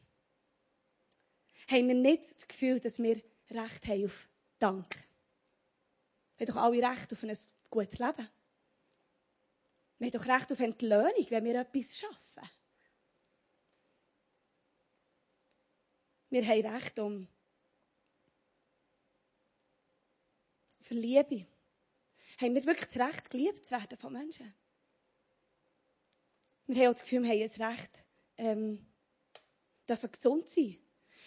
Haben 1.69 1.89
wir 1.89 1.95
nicht 1.95 2.23
das 2.23 2.49
Gefühl, 2.49 2.81
dass 2.81 2.99
wir 2.99 3.23
Recht 3.51 3.87
haben 3.87 4.07
auf 4.07 4.29
Dank? 4.59 4.95
Wir 6.37 6.47
haben 6.47 6.55
doch 6.55 6.63
alle 6.63 6.91
Recht 6.91 7.13
auf 7.13 7.23
ein 7.23 7.37
gutes 7.71 7.99
Leben. 7.99 8.29
Wir 9.99 10.07
haben 10.07 10.19
doch 10.19 10.27
Recht 10.27 10.53
auf 10.53 10.61
Entlöhnung, 10.61 11.27
wenn 11.29 11.45
wir 11.45 11.61
etwas 11.61 11.99
schaffen. 11.99 12.51
Wir 16.31 16.47
haben 16.47 16.75
Recht 16.75 16.99
um 16.99 17.29
für 20.79 20.95
Liebe. 20.95 21.47
Haben 22.43 22.55
wir 22.55 22.65
wirklich 22.67 22.89
das 22.89 23.09
Recht, 23.09 23.31
geliebt 23.31 23.65
zu 23.65 23.73
werden 23.73 23.99
von 23.99 24.13
Menschen. 24.13 24.53
Wir 26.67 26.83
haben 26.83 26.89
auch 26.89 26.95
das 26.95 27.03
Gefühl, 27.03 27.23
wir 27.23 27.31
haben 27.31 27.43
ein 27.43 27.73
Recht, 27.73 28.05
ähm, 28.39 28.87
dürfen 29.89 30.11
gesund 30.11 30.49
sein. 30.49 30.77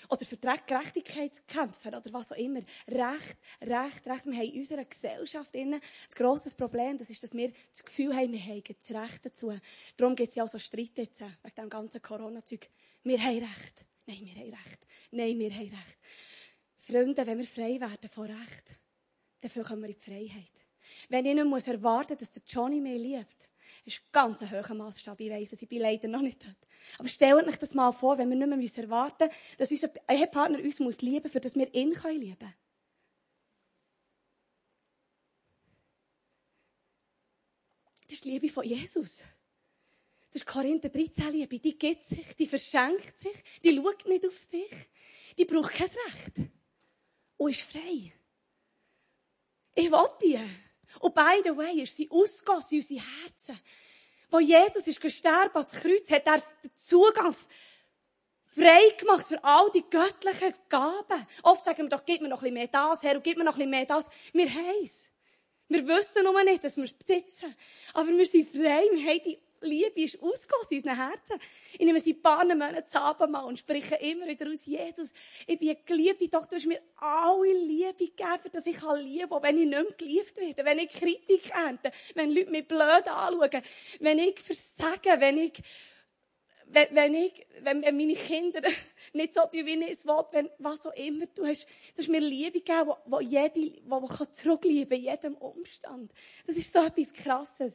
Oder 0.10 0.26
für 0.26 0.38
Gerechtigkeit 0.38 1.48
kämpfen, 1.48 1.96
oder 1.96 2.14
was 2.14 2.32
auch 2.32 2.38
immer. 2.38 2.60
Recht, 2.88 3.38
Recht, 3.62 4.08
Recht. 4.08 4.26
Wir 4.26 4.36
haben 4.36 4.52
in 4.52 4.60
unserer 4.60 4.86
Gesellschaft 4.86 5.56
innen 5.56 5.76
ein 5.76 6.16
grosses 6.16 6.54
Problem, 6.54 6.98
das 6.98 7.10
ist, 7.10 7.24
dass 7.24 7.34
wir 7.34 7.52
das 7.72 7.84
Gefühl 7.84 8.16
haben, 8.16 8.32
wir 8.32 8.40
haben 8.40 8.64
das 8.64 8.92
Recht 8.92 9.26
dazu. 9.26 9.58
Darum 9.98 10.16
gibt 10.16 10.30
es 10.30 10.36
ja 10.36 10.44
auch 10.44 10.50
so 10.50 10.60
Streit 10.60 10.92
jetzt, 10.98 11.22
äh, 11.22 11.30
wegen 11.44 11.56
dem 11.56 11.70
ganzen 11.70 12.02
Corona-Zeug. 12.02 12.70
Wir 13.04 13.22
haben 13.22 13.40
Recht. 13.40 13.86
Nein, 14.06 14.22
wir 14.22 14.36
haben 14.36 14.50
Recht. 14.50 14.88
Nein, 15.12 15.40
wir 15.40 15.52
haben 15.52 15.70
Recht. 15.70 16.00
Freunde, 16.78 17.26
wenn 17.26 17.38
wir 17.40 17.46
frei 17.46 17.80
werden 17.80 18.10
von 18.10 18.30
Recht, 18.30 18.80
dann 19.42 19.64
kommen 19.64 19.82
wir 19.84 19.90
in 19.90 19.96
die 19.96 20.02
Freiheit. 20.02 20.65
Wenn 21.10 21.26
ich 21.26 21.36
nicht 21.36 21.46
muss 21.46 21.68
erwarten 21.68 22.18
dass 22.18 22.32
der 22.32 22.44
Johnny 22.48 22.80
mich 22.80 23.02
liebt, 23.02 23.50
ist 23.86 24.12
ganz 24.12 24.42
ein 24.42 24.52
hoher 24.52 24.74
Maßstab. 24.74 25.20
Ich 25.20 25.30
weiss 25.30 25.54
ich 25.54 25.70
bin 25.70 25.82
leider 25.82 26.08
noch 26.08 26.22
nicht 26.22 26.44
dort. 26.44 26.58
Aber 26.98 27.08
stellt 27.08 27.48
euch 27.48 27.58
das 27.58 27.74
mal 27.74 27.92
vor, 27.92 28.18
wenn 28.18 28.30
wir 28.30 28.36
nicht 28.36 28.76
mehr 28.76 28.84
erwarten 28.86 29.28
müssen, 29.28 29.58
dass 29.58 29.72
unser 29.72 29.90
Ehepartner 30.08 30.60
uns 30.60 30.80
muss 30.80 31.02
lieben 31.02 31.24
muss, 31.24 31.32
für 31.32 31.40
dass 31.40 31.56
wir 31.56 31.74
ihn 31.74 31.94
können 31.94 32.22
lieben 32.22 32.40
können. 32.40 32.54
Das 38.08 38.14
ist 38.14 38.26
die 38.26 38.30
Liebe 38.30 38.50
von 38.50 38.64
Jesus. 38.64 39.24
Das 40.32 40.42
ist 40.42 40.46
Korinther 40.46 40.90
13 40.90 41.32
Liebe. 41.32 41.60
Die 41.60 41.78
gibt 41.78 42.04
sich, 42.04 42.36
die 42.36 42.46
verschenkt 42.46 43.18
sich, 43.20 43.62
die 43.64 43.76
schaut 43.76 44.06
nicht 44.06 44.28
auf 44.28 44.38
sich, 44.38 44.70
die 45.38 45.46
braucht 45.46 45.74
kein 45.74 45.88
Recht. 45.88 46.50
Und 47.38 47.52
ist 47.52 47.62
frei. 47.62 48.14
Ich 49.76 49.92
will 49.92 50.10
die. 50.22 50.40
Und 51.00 51.14
by 51.14 51.42
the 51.44 51.56
way, 51.56 51.82
ist 51.82 51.96
sie 51.96 52.10
ausgegossen 52.10 52.76
in 52.76 52.82
unsere 52.82 53.02
Herzen. 53.02 53.60
Wo 54.30 54.40
Jesus 54.40 54.88
ist 54.88 55.02
gestorben 55.02 55.56
ans 55.56 55.74
Kreuz, 55.74 56.10
hat 56.10 56.26
er 56.28 56.42
den 56.64 56.76
Zugang 56.76 57.36
frei 58.46 58.90
gemacht 58.98 59.28
für 59.28 59.44
all 59.44 59.70
die 59.72 59.84
göttlichen 59.90 60.54
Gaben. 60.70 61.28
Oft 61.44 61.66
sagen 61.66 61.84
wir 61.84 61.90
doch, 61.90 62.06
gib 62.06 62.22
mir 62.22 62.30
noch 62.30 62.42
ein 62.42 62.54
bisschen 62.54 62.54
mehr 62.54 62.68
das, 62.68 63.04
Herr, 63.04 63.16
und 63.16 63.24
gib 63.24 63.38
mir 63.38 63.44
noch 63.44 63.54
ein 63.54 63.58
bisschen 63.58 63.72
mehr 63.72 63.86
das. 63.86 64.10
Wir 64.34 64.50
haben 64.50 64.84
es. 64.84 65.12
Wir 65.68 65.88
wissen 65.88 66.24
nur 66.24 66.44
nicht, 66.44 66.64
dass 66.64 66.78
wir 66.78 66.84
es 66.84 66.94
besitzen. 66.94 67.56
Aber 67.94 68.10
wir 68.10 68.26
sind 68.26 68.50
frei, 68.50 68.84
wir 68.92 69.10
haben 69.10 69.22
die 69.26 69.40
Liebe 69.66 70.02
ist 70.02 70.22
ausgegossen 70.22 70.72
in 70.72 70.78
unseren 70.78 70.96
Herzen. 70.96 71.40
Ich 71.74 71.86
nehme 71.86 72.00
sie 72.00 72.14
ein 72.14 72.22
paar 72.22 72.46
Monate 72.46 73.28
mal 73.28 73.44
und 73.46 73.60
spreche 73.60 73.96
immer 73.96 74.28
wieder 74.28 74.50
aus 74.50 74.66
Jesus. 74.66 75.12
Ich 75.48 75.60
bin 75.60 75.76
geliebte 75.86 76.30
Tochter. 76.30 76.52
Du 76.52 76.56
hast 76.56 76.66
mir 76.68 76.82
alle 76.98 77.54
Liebe 77.54 77.94
gegeben, 77.98 78.52
dass 78.52 78.66
ich 78.66 78.78
kann 78.78 79.00
lieben 79.02 79.30
kann, 79.30 79.44
wenn 79.44 79.58
ich 79.58 79.66
nicht 79.66 79.84
mehr 79.84 79.98
geliebt 79.98 80.38
werde. 80.38 80.66
Wenn 80.66 80.80
ich 80.80 80.90
Kritik 80.90 81.52
ernte. 81.52 81.92
Wenn 82.14 82.32
Leute 82.32 82.52
mich 82.52 82.68
blöd 82.68 83.08
anschauen. 83.08 83.62
Wenn 84.00 84.20
ich 84.20 84.40
versage. 84.40 85.20
Wenn 85.20 85.38
ich 85.38 85.54
wenn, 86.76 86.88
wenn 86.94 87.14
ich, 87.16 87.48
wenn, 87.62 87.82
wenn 87.84 87.96
meine 87.96 88.14
Kinder 88.16 88.62
nicht 89.14 89.34
so 89.34 89.42
tun, 89.42 89.66
wie 89.66 89.80
ich 89.86 89.92
es 89.92 90.06
will, 90.06 90.26
wenn, 90.32 90.50
was 90.60 90.86
auch 90.86 90.94
immer, 90.94 91.26
du 91.28 91.46
hast, 91.46 91.66
du 91.96 92.02
hast 92.02 92.10
mir 92.10 92.20
Liebe 92.20 92.60
gegeben, 92.60 92.88
wo, 92.88 92.98
wo 93.06 93.20
jede, 93.22 93.82
wo, 93.86 94.02
wo 94.02 94.08
kann 94.08 94.92
jedem 94.92 95.36
Umstand. 95.36 96.12
Das 96.46 96.58
ist 96.58 96.74
so 96.74 96.80
etwas 96.80 97.14
Krasses. 97.14 97.74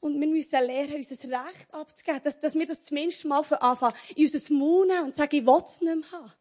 Und 0.00 0.20
wir 0.20 0.26
müssen 0.28 0.64
lernen, 0.66 0.96
unser 0.96 1.28
Recht 1.28 1.72
abzugeben, 1.72 2.20
dass, 2.22 2.40
dass 2.40 2.54
wir 2.54 2.66
das 2.66 2.82
zumindest 2.82 3.24
mal 3.24 3.42
von 3.42 3.56
Anfang 3.58 3.94
in 4.16 4.26
unser 4.26 4.54
Mund 4.54 4.92
und 5.02 5.14
sagen, 5.14 5.34
ich 5.34 5.46
will 5.46 5.62
es 5.64 5.80
nicht 5.80 6.10
mehr 6.10 6.12
haben. 6.12 6.32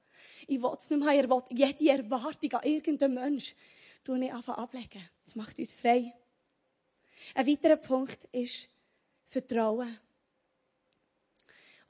Ich 0.47 0.61
will 0.61 0.75
es 0.77 0.89
nicht 0.89 1.03
mehr 1.03 1.17
haben. 1.17 1.43
Jede 1.49 1.89
Erwartung 1.89 2.51
an 2.53 2.67
irgendeinen 2.67 3.13
Mensch, 3.13 3.55
du 4.03 4.15
nicht 4.15 4.33
einfach 4.33 4.57
ablegen. 4.57 5.09
Das 5.23 5.35
macht 5.35 5.57
uns 5.59 5.73
frei. 5.73 6.13
Ein 7.35 7.47
weiterer 7.47 7.77
Punkt 7.77 8.25
ist 8.33 8.69
Vertrauen. 9.27 9.97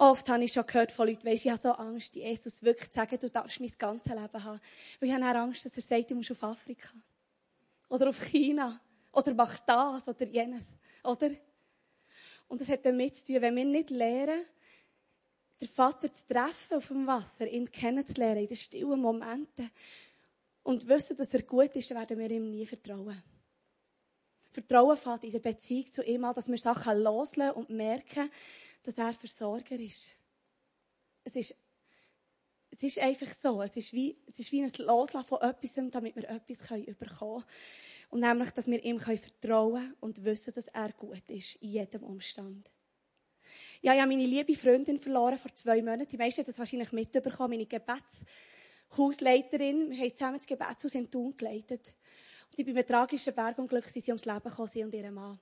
Oft 0.02 0.28
habe 0.30 0.44
ich 0.44 0.52
schon 0.52 0.66
gehört 0.66 0.92
von 0.92 1.08
Leuten, 1.08 1.28
weisst, 1.28 1.46
ich 1.46 1.52
habe 1.52 1.62
so 1.62 1.74
Angst, 1.74 2.16
Jesus 2.16 2.64
wirklich 2.64 2.90
zu 2.90 2.96
sagen, 2.96 3.20
du 3.20 3.30
darfst 3.30 3.60
mein 3.60 3.72
ganzes 3.78 4.12
Leben 4.12 4.44
haben. 4.44 4.60
Weil 5.00 5.10
ich 5.10 5.14
habe 5.14 5.26
auch 5.26 5.44
Angst, 5.44 5.64
dass 5.64 5.74
er 5.74 5.84
sagt, 5.84 6.10
du 6.10 6.16
musst 6.16 6.32
auf 6.32 6.42
Afrika. 6.44 6.90
Oder 7.88 8.10
auf 8.10 8.20
China. 8.20 8.82
Oder 9.12 9.36
mach 9.36 9.60
das 9.60 10.08
oder 10.08 10.26
jenes. 10.26 10.64
Oder? 11.04 11.30
Und 12.48 12.60
das 12.60 12.70
hat 12.70 12.84
damit 12.84 13.16
zu 13.16 13.28
tun, 13.28 13.44
wenn 13.44 13.56
wir 13.56 13.64
nicht 13.64 13.92
lernen, 13.92 14.44
den 15.62 15.68
Vater 15.68 16.12
zu 16.12 16.26
treffen 16.26 16.78
auf 16.78 16.88
dem 16.88 17.06
Wasser, 17.06 17.48
ihn 17.48 17.72
kennenzulernen, 17.72 18.42
in 18.42 18.48
den 18.48 18.58
stillen 18.58 19.00
Momenten, 19.00 19.70
und 20.64 20.88
wissen, 20.88 21.16
dass 21.16 21.32
er 21.32 21.44
gut 21.44 21.76
ist, 21.76 21.92
dann 21.92 22.00
werden 22.00 22.18
wir 22.18 22.32
ihm 22.32 22.50
nie 22.50 22.66
vertrauen. 22.66 23.22
Vertrauen 24.52 24.98
fällt 24.98 25.26
in 25.26 25.32
der 25.32 25.40
Beziehung 25.40 25.92
zu 25.92 26.04
ihm 26.04 26.26
an, 26.26 26.34
dass 26.34 26.48
wir 26.48 26.58
Sachen 26.58 26.98
loslassen 26.98 27.56
und 27.56 27.70
merken, 27.70 28.32
dass 28.84 28.98
er 28.98 29.14
Versorger 29.14 29.80
ist. 29.80 30.12
Es 31.24 31.36
ist, 31.36 31.56
es 32.72 32.82
ist 32.84 33.00
einfach 33.00 33.28
so. 33.28 33.62
Es 33.62 33.78
ist 33.78 33.94
wie, 33.94 34.18
es 34.28 34.40
ist 34.40 34.52
wie 34.52 34.64
ein 34.64 34.72
Loslassen 34.78 35.28
von 35.28 35.42
etwas, 35.42 35.76
damit 35.92 36.16
wir 36.16 36.28
etwas 36.30 36.60
bekommen 36.60 36.98
können. 36.98 37.44
Und 38.10 38.22
nämlich, 38.22 38.50
dass 38.52 38.68
wir 38.68 38.84
ihm 38.84 39.00
vertrauen 39.00 39.74
können 39.74 39.96
und 40.00 40.24
wissen, 40.24 40.54
dass 40.54 40.68
er 40.70 40.92
gut 40.94 41.30
ist, 41.30 41.58
in 41.58 41.70
jedem 41.70 42.02
Umstand. 42.04 42.72
Ja, 43.82 43.94
ich 43.94 44.00
habe 44.00 44.10
meine 44.10 44.26
liebe 44.26 44.56
Freundin 44.56 44.98
verloren 45.00 45.38
vor 45.38 45.54
zwei 45.54 45.82
Monaten. 45.82 46.08
Die 46.08 46.18
meisten 46.18 46.40
haben 46.40 46.48
das 46.48 46.58
wahrscheinlich 46.60 46.92
mitbekommen. 46.92 47.52
Meine 47.52 47.66
Gebetshausleiterin. 47.66 49.92
Wir 49.92 49.98
haben 49.98 50.12
zusammen 50.12 50.38
das 50.38 50.48
Gebetshaus 50.48 50.96
in 50.96 51.12
Thun 51.12 51.36
geleitet. 51.36 51.94
Und 52.50 52.58
sie 52.58 52.64
bei 52.64 52.72
einem 52.72 52.86
tragischen 52.86 53.34
Bergunglück 53.34 53.86
sind 53.86 54.06
sie 54.06 54.12
ums 54.12 54.26
Leben 54.26 54.44
gekommen, 54.44 54.68
sie 54.68 54.84
und 54.84 54.94
ihr 54.94 55.10
Mann. 55.12 55.40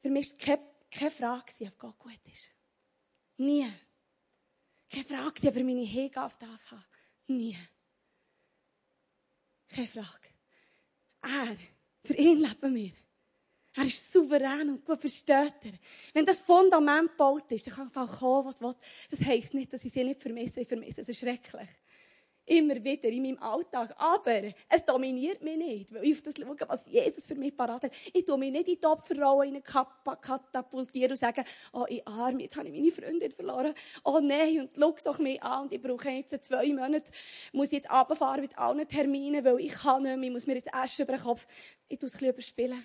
Für 0.00 0.10
mich 0.10 0.28
ist 0.28 0.38
keine 0.38 0.62
keine 0.94 1.10
Frage, 1.10 1.52
ob 1.66 1.78
Gott 1.78 1.98
gut 1.98 2.20
ist. 2.32 2.52
Nie. 3.36 3.66
Keine 4.88 5.04
Frage, 5.04 5.48
ob 5.48 5.56
er 5.56 5.64
meine 5.64 5.82
Hingabe 5.82 6.34
darf 6.38 6.70
haben. 6.70 6.84
Nie. 7.26 7.56
Keine 9.68 9.88
Frage. 9.88 10.28
Er, 11.22 11.56
für 12.04 12.14
ihn 12.14 12.38
leben 12.38 12.74
wir. 12.74 12.92
Er 13.76 13.84
ist 13.84 14.12
souverän 14.12 14.70
und 14.70 14.84
gut 14.84 15.00
versteht 15.00 15.64
er. 15.64 15.72
Wenn 16.12 16.24
das 16.24 16.40
Fundament 16.40 17.10
gebaut 17.10 17.50
ist, 17.50 17.66
dann 17.66 17.74
kann 17.74 17.86
einfach 17.88 18.20
kommen, 18.20 18.46
was 18.46 18.60
will. 18.60 18.76
Das 19.10 19.20
heisst 19.20 19.52
nicht, 19.52 19.72
dass 19.72 19.84
ich 19.84 19.92
sie 19.92 20.04
nicht 20.04 20.22
vermisse. 20.22 20.60
Ich 20.60 20.68
vermisse 20.68 21.00
es 21.00 21.18
schrecklich. 21.18 21.68
Immer 22.46 22.82
wieder 22.84 23.08
in 23.08 23.22
meinem 23.22 23.38
Alltag. 23.38 23.94
Aber 23.96 24.42
es 24.68 24.84
dominiert 24.84 25.42
mich 25.42 25.56
nicht, 25.56 25.94
weil 25.94 26.04
ich 26.04 26.16
auf 26.16 26.22
das 26.22 26.34
schaue, 26.38 26.56
was 26.68 26.86
Jesus 26.86 27.24
für 27.24 27.36
mich 27.36 27.56
parat 27.56 27.84
hat. 27.84 27.92
Ich 28.12 28.24
tue 28.24 28.38
mich 28.38 28.52
nicht 28.52 28.68
in 28.68 28.80
die 28.80 28.86
Opferrolle 28.86 29.62
katapultieren 29.62 31.12
und 31.12 31.16
sagen, 31.16 31.44
oh, 31.72 31.86
ich 31.88 32.06
arm, 32.06 32.38
jetzt 32.40 32.56
habe 32.56 32.68
ich 32.68 32.74
meine 32.74 32.92
Freundin 32.92 33.32
verloren. 33.32 33.74
Oh 34.04 34.20
nein, 34.22 34.60
und 34.60 34.70
schau 34.78 34.94
doch 35.04 35.18
mich 35.18 35.42
an 35.42 35.62
und 35.62 35.72
ich 35.72 35.80
brauche 35.80 36.10
jetzt 36.10 36.44
zwei 36.44 36.72
Monate, 36.72 37.10
muss 37.52 37.70
jetzt 37.70 37.90
runterfahren 37.90 38.42
mit 38.42 38.58
allen 38.58 38.86
Terminen, 38.86 39.44
weil 39.44 39.60
ich 39.60 39.72
kann 39.72 40.02
nicht 40.02 40.16
mehr, 40.16 40.28
ich 40.28 40.32
muss 40.32 40.46
mir 40.46 40.56
jetzt 40.56 40.74
Asche 40.74 41.04
über 41.04 41.12
den 41.12 41.22
Kopf. 41.22 41.46
Ich 41.88 41.98
tue 41.98 42.08
es 42.08 42.14
ein 42.14 42.18
bisschen 42.18 42.30
überspielen. 42.34 42.84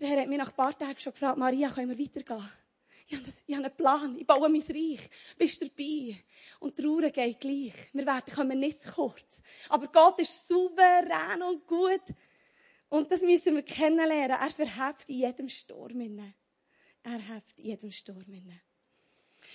Der 0.00 0.08
Herr 0.08 0.22
hat 0.22 0.28
mich 0.28 0.38
nach 0.38 0.48
ein 0.48 0.56
paar 0.56 0.76
Tagen 0.76 0.98
schon 0.98 1.12
gefragt, 1.12 1.38
Maria, 1.38 1.70
können 1.70 1.96
wir 1.96 2.04
weitergehen? 2.04 2.42
Ich 3.12 3.18
habe, 3.56 3.64
einen 3.64 3.76
Plan. 3.76 4.16
Ich 4.18 4.26
baue 4.26 4.48
mein 4.48 4.62
Reich. 4.62 5.00
Bist 5.36 5.60
dabei? 5.60 6.16
Und 6.60 6.78
die 6.78 6.82
Ruhe 6.82 7.10
geht 7.10 7.40
gleich. 7.40 7.74
Wir 7.92 8.06
werden, 8.06 8.34
kommen 8.34 8.58
nicht 8.58 8.80
zu 8.80 8.90
kurz. 8.90 9.42
Aber 9.68 9.88
Gott 9.88 10.18
ist 10.20 10.48
souverän 10.48 11.42
und 11.42 11.66
gut. 11.66 12.02
Und 12.88 13.10
das 13.10 13.22
müssen 13.22 13.54
wir 13.54 13.62
kennenlernen. 13.62 14.38
Er 14.40 14.50
verhebt 14.50 15.08
in 15.08 15.18
jedem 15.18 15.48
Sturm. 15.48 16.00
Er 17.02 17.18
hebt 17.18 17.58
in 17.58 17.64
jedem 17.64 17.90
Sturm. 17.90 18.24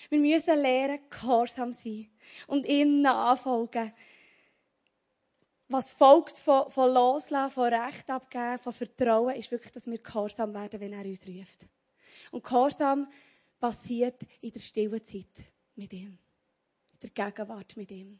Wir 0.09 0.19
müssen 0.19 0.61
lernen, 0.61 0.99
gehorsam 1.09 1.73
sein. 1.73 2.09
Und 2.45 2.67
ihm 2.67 3.01
nachfolgen. 3.01 3.91
Was 5.69 5.91
folgt 5.91 6.37
von, 6.37 6.69
von 6.69 6.93
Loslassen, 6.93 7.51
von 7.51 7.73
Recht 7.73 8.09
abgeben, 8.09 8.57
von 8.57 8.73
Vertrauen, 8.73 9.35
ist 9.35 9.51
wirklich, 9.51 9.73
dass 9.73 9.85
wir 9.85 9.97
gehorsam 9.97 10.53
werden, 10.53 10.79
wenn 10.79 10.93
er 10.93 11.05
uns 11.05 11.27
ruft. 11.27 11.67
Und 12.31 12.43
Gehorsam 12.43 13.07
passiert 13.59 14.21
in 14.41 14.51
der 14.51 14.59
stillen 14.59 15.03
Zeit 15.03 15.51
mit 15.75 15.93
ihm. 15.93 16.17
In 16.93 16.99
der 17.01 17.09
Gegenwart 17.09 17.77
mit 17.77 17.91
ihm. 17.91 18.19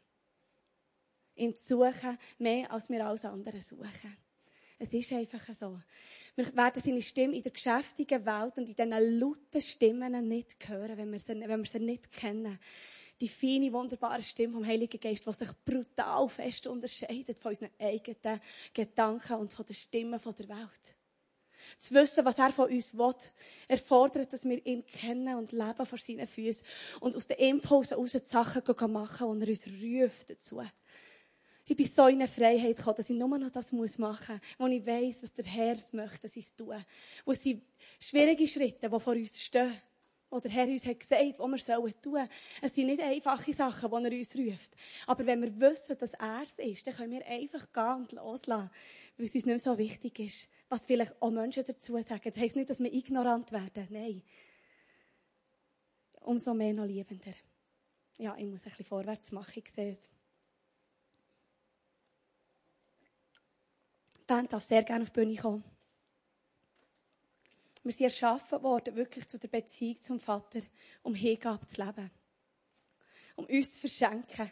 Ihn 1.36 1.54
zu 1.54 1.76
suchen, 1.76 2.18
mehr 2.38 2.70
als 2.70 2.88
wir 2.88 3.06
alles 3.06 3.24
andere 3.24 3.60
suchen. 3.60 4.16
Es 4.80 4.92
ist 4.92 5.12
einfach 5.12 5.44
so. 5.58 5.80
Wir 6.36 6.56
werden 6.56 6.82
seine 6.82 7.02
Stimme 7.02 7.36
in 7.36 7.42
der 7.42 7.50
geschäftigen 7.50 8.24
Welt 8.24 8.58
und 8.58 8.68
in 8.68 8.76
diesen 8.76 9.18
lauten 9.18 9.60
Stimmen 9.60 10.28
nicht 10.28 10.56
hören, 10.68 10.96
wenn 10.96 11.10
wir 11.10 11.18
sie, 11.18 11.40
wenn 11.40 11.62
wir 11.62 11.68
sie 11.68 11.80
nicht 11.80 12.12
kennen. 12.12 12.58
Die 13.20 13.28
feine, 13.28 13.72
wunderbare 13.72 14.22
Stimme 14.22 14.52
vom 14.52 14.64
Heiligen 14.64 15.00
Geist, 15.00 15.26
die 15.26 15.32
sich 15.32 15.50
brutal 15.64 16.28
fest 16.28 16.68
unterscheidet 16.68 17.40
von 17.40 17.50
unseren 17.50 17.70
eigenen 17.80 18.40
Gedanken 18.72 19.34
und 19.34 19.52
von 19.52 19.66
den 19.66 19.74
Stimmen 19.74 20.20
der 20.20 20.48
Welt. 20.48 20.97
Zu 21.78 21.94
wissen, 21.94 22.24
was 22.24 22.38
er 22.38 22.52
von 22.52 22.70
uns 22.70 22.96
will, 22.96 23.14
erfordert, 23.66 24.32
dass 24.32 24.44
wir 24.44 24.64
ihn 24.66 24.86
kennen 24.86 25.36
und 25.36 25.52
leben 25.52 25.86
vor 25.86 25.98
seinen 25.98 26.26
Füßen 26.26 26.66
und 27.00 27.16
aus 27.16 27.26
den 27.26 27.38
Impulsen 27.38 27.96
heraus 27.96 28.12
die 28.12 28.20
Sachen 28.24 28.92
machen, 28.92 29.26
und 29.26 29.42
er 29.42 29.48
uns 29.48 29.66
ruft 29.66 30.30
dazu. 30.30 30.62
Ich 31.70 31.76
bin 31.76 31.86
so 31.86 32.06
in 32.06 32.16
eine 32.16 32.28
Freiheit 32.28 32.76
gekommen, 32.76 32.96
dass 32.96 33.10
ich 33.10 33.16
nur 33.16 33.38
noch 33.38 33.50
das 33.50 33.72
machen 33.72 34.40
muss, 34.40 34.58
wo 34.58 34.66
ich 34.68 34.86
weiss, 34.86 35.22
was 35.22 35.34
der 35.34 35.44
Herr 35.44 35.76
möchte, 35.92 36.22
dass 36.22 36.36
ich 36.36 36.46
es 36.46 36.56
tue. 36.56 36.82
Wo 37.26 37.32
es 37.32 37.42
sind 37.42 37.62
schwierige 38.00 38.46
Schritte, 38.46 38.88
die 38.88 39.00
vor 39.00 39.12
uns 39.12 39.38
stehen. 39.38 39.74
Wo 40.30 40.40
der 40.40 40.50
Herr 40.50 40.66
uns 40.66 40.84
hat 40.84 41.00
gesagt, 41.00 41.38
was 41.38 41.68
wir 41.68 42.02
tun 42.02 42.12
sollen. 42.12 42.28
Es 42.60 42.74
sind 42.74 42.86
nicht 42.86 43.00
einfache 43.00 43.52
Sachen, 43.54 43.90
die 43.90 44.08
er 44.10 44.18
uns 44.18 44.36
ruft. 44.36 44.76
Aber 45.06 45.24
wenn 45.24 45.40
wir 45.40 45.58
wissen, 45.58 45.96
dass 45.96 46.12
er 46.14 46.42
es 46.42 46.52
ist, 46.58 46.86
dann 46.86 46.94
können 46.94 47.12
wir 47.12 47.26
einfach 47.26 47.72
gehen 47.72 47.94
und 47.94 48.12
loslassen. 48.12 48.70
Weil 49.16 49.26
es 49.26 49.34
uns 49.34 49.46
nicht 49.46 49.46
mehr 49.46 49.58
so 49.58 49.78
wichtig 49.78 50.18
ist. 50.18 50.48
Was 50.68 50.84
vielleicht 50.84 51.20
auch 51.22 51.30
Menschen 51.30 51.64
dazu 51.66 51.96
sagen. 52.02 52.20
Das 52.24 52.36
heisst 52.36 52.56
nicht, 52.56 52.68
dass 52.68 52.80
wir 52.80 52.92
ignorant 52.92 53.52
werden. 53.52 53.86
Nein. 53.88 54.22
Umso 56.20 56.52
mehr 56.52 56.74
noch 56.74 56.84
liebender. 56.84 57.32
Ja, 58.18 58.36
ich 58.36 58.44
muss 58.44 58.60
ein 58.60 58.70
bisschen 58.70 58.84
vorwärts 58.84 59.32
machen. 59.32 59.62
Ich 59.64 59.70
sehe 59.70 59.92
es. 59.92 60.10
Die 64.18 64.24
Band 64.26 64.52
darf 64.52 64.62
sehr 64.62 64.82
gerne 64.82 65.04
auf 65.04 65.10
die 65.10 65.20
Bühne 65.20 65.36
kommen. 65.36 65.64
Wir 67.88 67.94
sind 67.94 68.04
erschaffen 68.04 68.62
worden, 68.62 68.96
wirklich 68.96 69.26
zu 69.26 69.38
der 69.38 69.48
Beziehung 69.48 70.02
zum 70.02 70.20
Vater, 70.20 70.60
um 71.02 71.14
Hingabe 71.14 71.66
zu 71.66 71.82
leben. 71.82 72.10
Um 73.34 73.46
uns 73.46 73.72
zu 73.72 73.80
verschenken. 73.80 74.50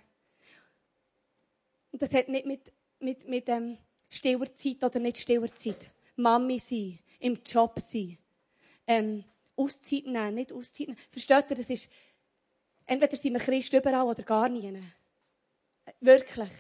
Und 1.93 2.01
das 2.01 2.15
hat 2.15 2.31
nicht 2.31 2.47
mit, 2.47 2.73
mit, 2.99 3.29
mit 3.29 3.47
ähm, 3.51 3.77
stiller 4.09 4.55
Zeit 4.55 4.83
oder 4.83 4.99
nicht 5.01 5.19
stiller 5.19 5.55
Zeit. 5.55 5.93
Mami 6.17 6.59
sein, 6.59 6.99
im 7.21 7.39
Job 7.45 7.79
sein, 7.79 8.17
ähm, 8.87 9.23
Auszeit 9.55 10.07
nehmen, 10.07 10.37
nicht 10.37 10.55
Auszeit 10.55 10.89
nehmen. 10.89 11.01
Versteht 11.11 11.51
ihr, 11.51 11.57
das 11.57 11.69
ist, 11.69 11.91
entweder 12.87 13.19
sind 13.19 13.35
wir 13.35 13.41
Christ 13.41 13.71
überall 13.75 14.07
oder 14.07 14.23
gar 14.23 14.49
nie. 14.49 14.83
Wirklich. 16.01 16.53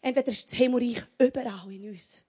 Entweder 0.00 0.28
ist 0.28 0.52
das 0.52 0.56
Himmelreich 0.56 1.04
überall 1.18 1.72
in 1.72 1.88
uns. 1.88 2.22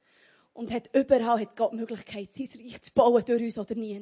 Und 0.55 0.73
hat 0.73 0.89
überall 0.93 1.41
hat 1.41 1.57
Gott 1.57 1.73
die 1.73 1.75
Möglichkeit, 1.75 2.33
sein 2.33 2.47
Reich 2.61 2.81
zu 2.81 2.93
bauen 2.93 3.21
durch 3.27 3.43
uns 3.43 3.57
oder 3.59 3.75
nie. 3.75 4.01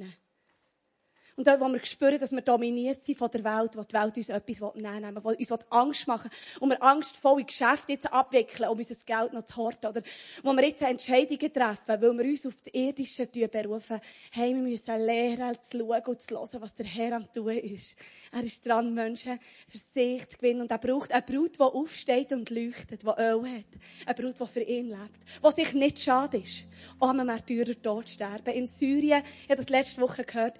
Und 1.35 1.47
dort, 1.47 1.59
wo 1.59 1.67
wir 1.67 1.83
spüren, 1.83 2.19
dass 2.19 2.31
wir 2.31 2.41
dominiert 2.41 3.03
sind 3.03 3.17
von 3.17 3.29
der 3.31 3.43
Welt, 3.43 3.75
wo 3.75 3.83
die 3.83 3.93
Welt 3.93 4.17
uns 4.17 4.29
etwas 4.29 4.73
nehmen 4.75 5.15
will, 5.15 5.23
wo 5.23 5.29
uns 5.29 5.51
Angst 5.69 6.07
machen 6.07 6.29
und 6.59 6.69
wir 6.69 6.81
angstvolle 6.81 7.43
Geschäfte 7.43 7.93
jetzt 7.93 8.11
abwickeln, 8.11 8.69
um 8.69 8.77
unser 8.77 8.95
Geld 9.03 9.33
noch 9.33 9.43
zu 9.43 9.57
horten, 9.57 9.89
oder 9.89 10.01
wo 10.43 10.53
wir 10.53 10.63
jetzt 10.63 10.83
Entscheidungen 10.83 11.51
treffen, 11.51 12.01
weil 12.01 12.17
wir 12.17 12.25
uns 12.25 12.45
auf 12.45 12.61
die 12.61 12.85
irdischen 12.87 13.31
Tür 13.31 13.47
berufen, 13.47 13.99
hey, 14.31 14.53
wir 14.53 14.61
müssen 14.61 14.99
lernen, 14.99 15.57
zu 15.69 15.79
schauen 15.79 16.03
und 16.05 16.21
zu 16.21 16.35
hören, 16.35 16.61
was 16.61 16.75
der 16.75 16.85
Herr 16.85 17.15
am 17.15 17.31
tun 17.33 17.49
ist. 17.49 17.95
Er 18.31 18.43
ist 18.43 18.65
dran, 18.65 18.93
Menschen 18.93 19.39
für 19.67 19.77
sich 19.77 20.29
zu 20.29 20.37
gewinnen, 20.37 20.61
und 20.61 20.71
er 20.71 20.77
braucht 20.77 21.11
eine 21.11 21.23
Brut, 21.23 21.55
die 21.55 21.63
aufsteht 21.63 22.31
und 22.31 22.49
leuchtet, 22.51 23.01
die 23.01 23.07
Öl 23.07 23.41
hat. 23.41 23.65
Eine 24.05 24.15
Brut, 24.15 24.39
die 24.39 24.45
für 24.45 24.61
ihn 24.61 24.89
lebt. 24.89 25.19
Die 25.43 25.51
sich 25.51 25.73
nicht 25.73 25.99
schade 25.99 26.37
ist, 26.37 26.65
um 26.99 27.09
einem 27.09 27.27
Märtyrer 27.27 27.81
tot 27.81 28.09
sterben. 28.09 28.53
In 28.53 28.67
Syrien, 28.67 29.23
ich 29.43 29.49
habe 29.49 29.57
das 29.63 29.69
letzte 29.69 30.01
Woche 30.01 30.23
gehört, 30.23 30.59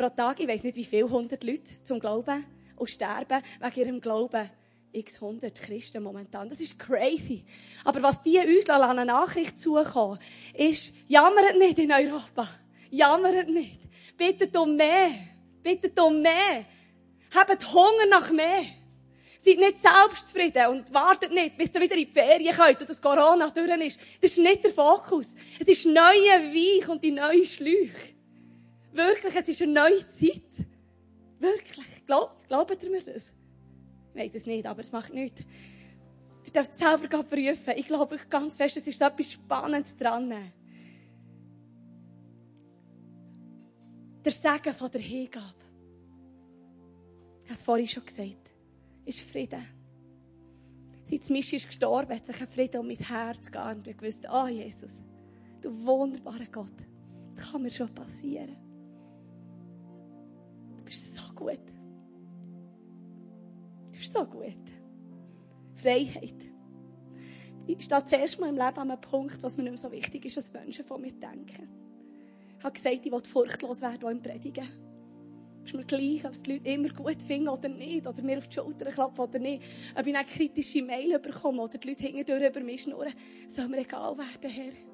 pro 0.00 0.08
Tag, 0.08 0.40
ich 0.40 0.48
weiß 0.48 0.62
nicht 0.62 0.76
wie 0.76 0.84
viele 0.84 1.10
hundert 1.10 1.44
Leute 1.44 1.82
zum 1.84 2.00
Glauben 2.00 2.46
und 2.76 2.88
sterben 2.88 3.42
wegen 3.60 3.80
ihrem 3.80 4.00
Glauben. 4.00 4.48
X 4.92 5.20
hundert 5.20 5.60
Christen 5.60 6.02
momentan. 6.02 6.48
Das 6.48 6.58
ist 6.58 6.78
crazy. 6.78 7.44
Aber 7.84 8.02
was 8.02 8.22
die 8.22 8.38
uns 8.38 8.68
an 8.70 8.82
eine 8.82 9.04
Nachricht 9.04 9.58
zukommen, 9.58 10.18
ist, 10.54 10.94
jammert 11.06 11.56
nicht 11.58 11.78
in 11.78 11.92
Europa. 11.92 12.48
Jammert 12.90 13.50
nicht. 13.50 13.78
Bittet 14.16 14.56
um 14.56 14.74
mehr. 14.74 15.10
Bittet 15.62 16.00
um 16.00 16.22
mehr. 16.22 16.64
Habt 17.34 17.72
Hunger 17.72 18.06
nach 18.08 18.32
mehr. 18.32 18.64
Seid 19.44 19.58
nicht 19.58 19.82
selbstzufrieden 19.82 20.66
und 20.68 20.92
wartet 20.92 21.30
nicht, 21.30 21.56
bis 21.56 21.74
ihr 21.74 21.80
wieder 21.82 21.94
in 21.94 22.06
die 22.06 22.12
Ferien 22.12 22.54
könnt 22.54 22.80
und 22.80 22.90
das 22.90 23.00
Corona 23.00 23.50
durch 23.50 23.86
ist. 23.86 24.00
Das 24.20 24.30
ist 24.32 24.38
nicht 24.38 24.64
der 24.64 24.72
Fokus. 24.72 25.36
Es 25.60 25.68
ist 25.68 25.84
neue 25.84 26.02
Weich 26.02 26.88
und 26.88 27.04
die 27.04 27.12
neue 27.12 27.44
Schläuche. 27.46 28.19
Wirklich, 28.92 29.34
es 29.36 29.48
ist 29.48 29.62
eine 29.62 29.72
neue 29.72 30.06
Zeit. 30.06 30.66
Wirklich. 31.38 32.06
Glaub, 32.06 32.46
glaubt 32.48 32.82
ihr 32.82 32.90
mir 32.90 33.02
das? 33.02 33.32
Ich 34.14 34.20
weiß 34.20 34.34
es 34.34 34.46
nicht, 34.46 34.66
aber 34.66 34.82
es 34.82 34.92
macht 34.92 35.14
nichts. 35.14 35.42
Ihr 36.44 36.52
dürft 36.52 36.76
selber 36.76 37.22
prüfen. 37.22 37.74
Ich 37.76 37.86
glaube 37.86 38.18
ganz 38.28 38.56
fest, 38.56 38.76
es 38.76 38.86
ist 38.86 39.00
etwas 39.00 39.32
Spannendes 39.32 39.96
dran. 39.96 40.34
Der 44.24 44.32
Segen 44.32 44.74
von 44.74 44.90
der 44.90 45.00
Hingabe. 45.00 45.54
Ich 47.42 47.46
habe 47.46 47.54
es 47.54 47.62
vorhin 47.62 47.86
schon 47.86 48.04
gesagt. 48.04 48.52
Ist 49.04 49.20
Frieden. 49.20 49.64
Seit 51.04 51.30
Mischi 51.30 51.56
ist 51.56 51.66
gestorben, 51.66 52.14
hat 52.14 52.26
sich 52.26 52.40
ein 52.40 52.48
Frieden 52.48 52.80
um 52.80 52.86
mein 52.86 52.96
Herz 52.96 53.46
gegangen 53.46 53.82
ich 53.86 53.96
gewusst, 53.96 54.28
ah, 54.28 54.44
oh, 54.44 54.48
Jesus, 54.48 54.98
du 55.60 55.70
wunderbarer 55.84 56.46
Gott. 56.52 56.72
Das 57.34 57.50
kann 57.50 57.62
mir 57.62 57.70
schon 57.70 57.92
passieren 57.94 58.69
gut. 61.40 61.60
Das 63.92 64.00
ist 64.02 64.12
so 64.12 64.24
gut. 64.24 64.54
Freiheit. 65.74 66.34
Ich 67.66 67.84
stehe 67.84 68.04
zuerst 68.04 68.40
mal 68.40 68.48
im 68.48 68.56
Leben 68.56 68.78
an 68.78 68.90
einem 68.90 69.00
Punkt, 69.00 69.42
was 69.42 69.56
mir 69.56 69.64
nicht 69.64 69.72
mehr 69.72 69.78
so 69.78 69.92
wichtig 69.92 70.24
ist, 70.24 70.36
was 70.36 70.52
Menschen 70.52 70.84
von 70.84 71.00
mir 71.00 71.12
denken. 71.12 71.68
Ich 72.58 72.64
habe 72.64 72.74
gesagt, 72.74 73.06
ich 73.06 73.12
will 73.12 73.22
furchtlos 73.24 73.80
werden, 73.80 74.04
auch 74.04 74.10
im 74.10 74.22
Predigen. 74.22 74.68
Ist 75.64 75.74
mir 75.74 75.84
gleich, 75.84 76.24
ob 76.24 76.32
es 76.32 76.42
die 76.42 76.54
Leute 76.54 76.70
immer 76.70 76.88
gut 76.88 77.22
finden 77.22 77.48
oder 77.48 77.68
nicht, 77.68 78.06
oder 78.06 78.22
mir 78.22 78.38
auf 78.38 78.48
die 78.48 78.54
Schulter 78.54 78.90
klopfen 78.90 79.20
oder 79.20 79.38
nicht, 79.38 79.62
ob 79.96 80.06
ich 80.06 80.16
eine 80.16 80.26
kritische 80.26 80.82
Mail 80.82 81.18
bekomme 81.18 81.62
oder 81.62 81.78
die 81.78 81.88
Leute 81.88 82.02
hinten 82.02 82.42
über 82.42 82.60
mich 82.60 82.82
schnurren. 82.82 83.12
Soll 83.48 83.68
mir 83.68 83.78
egal 83.78 84.16
werden, 84.16 84.50
Herr. 84.50 84.89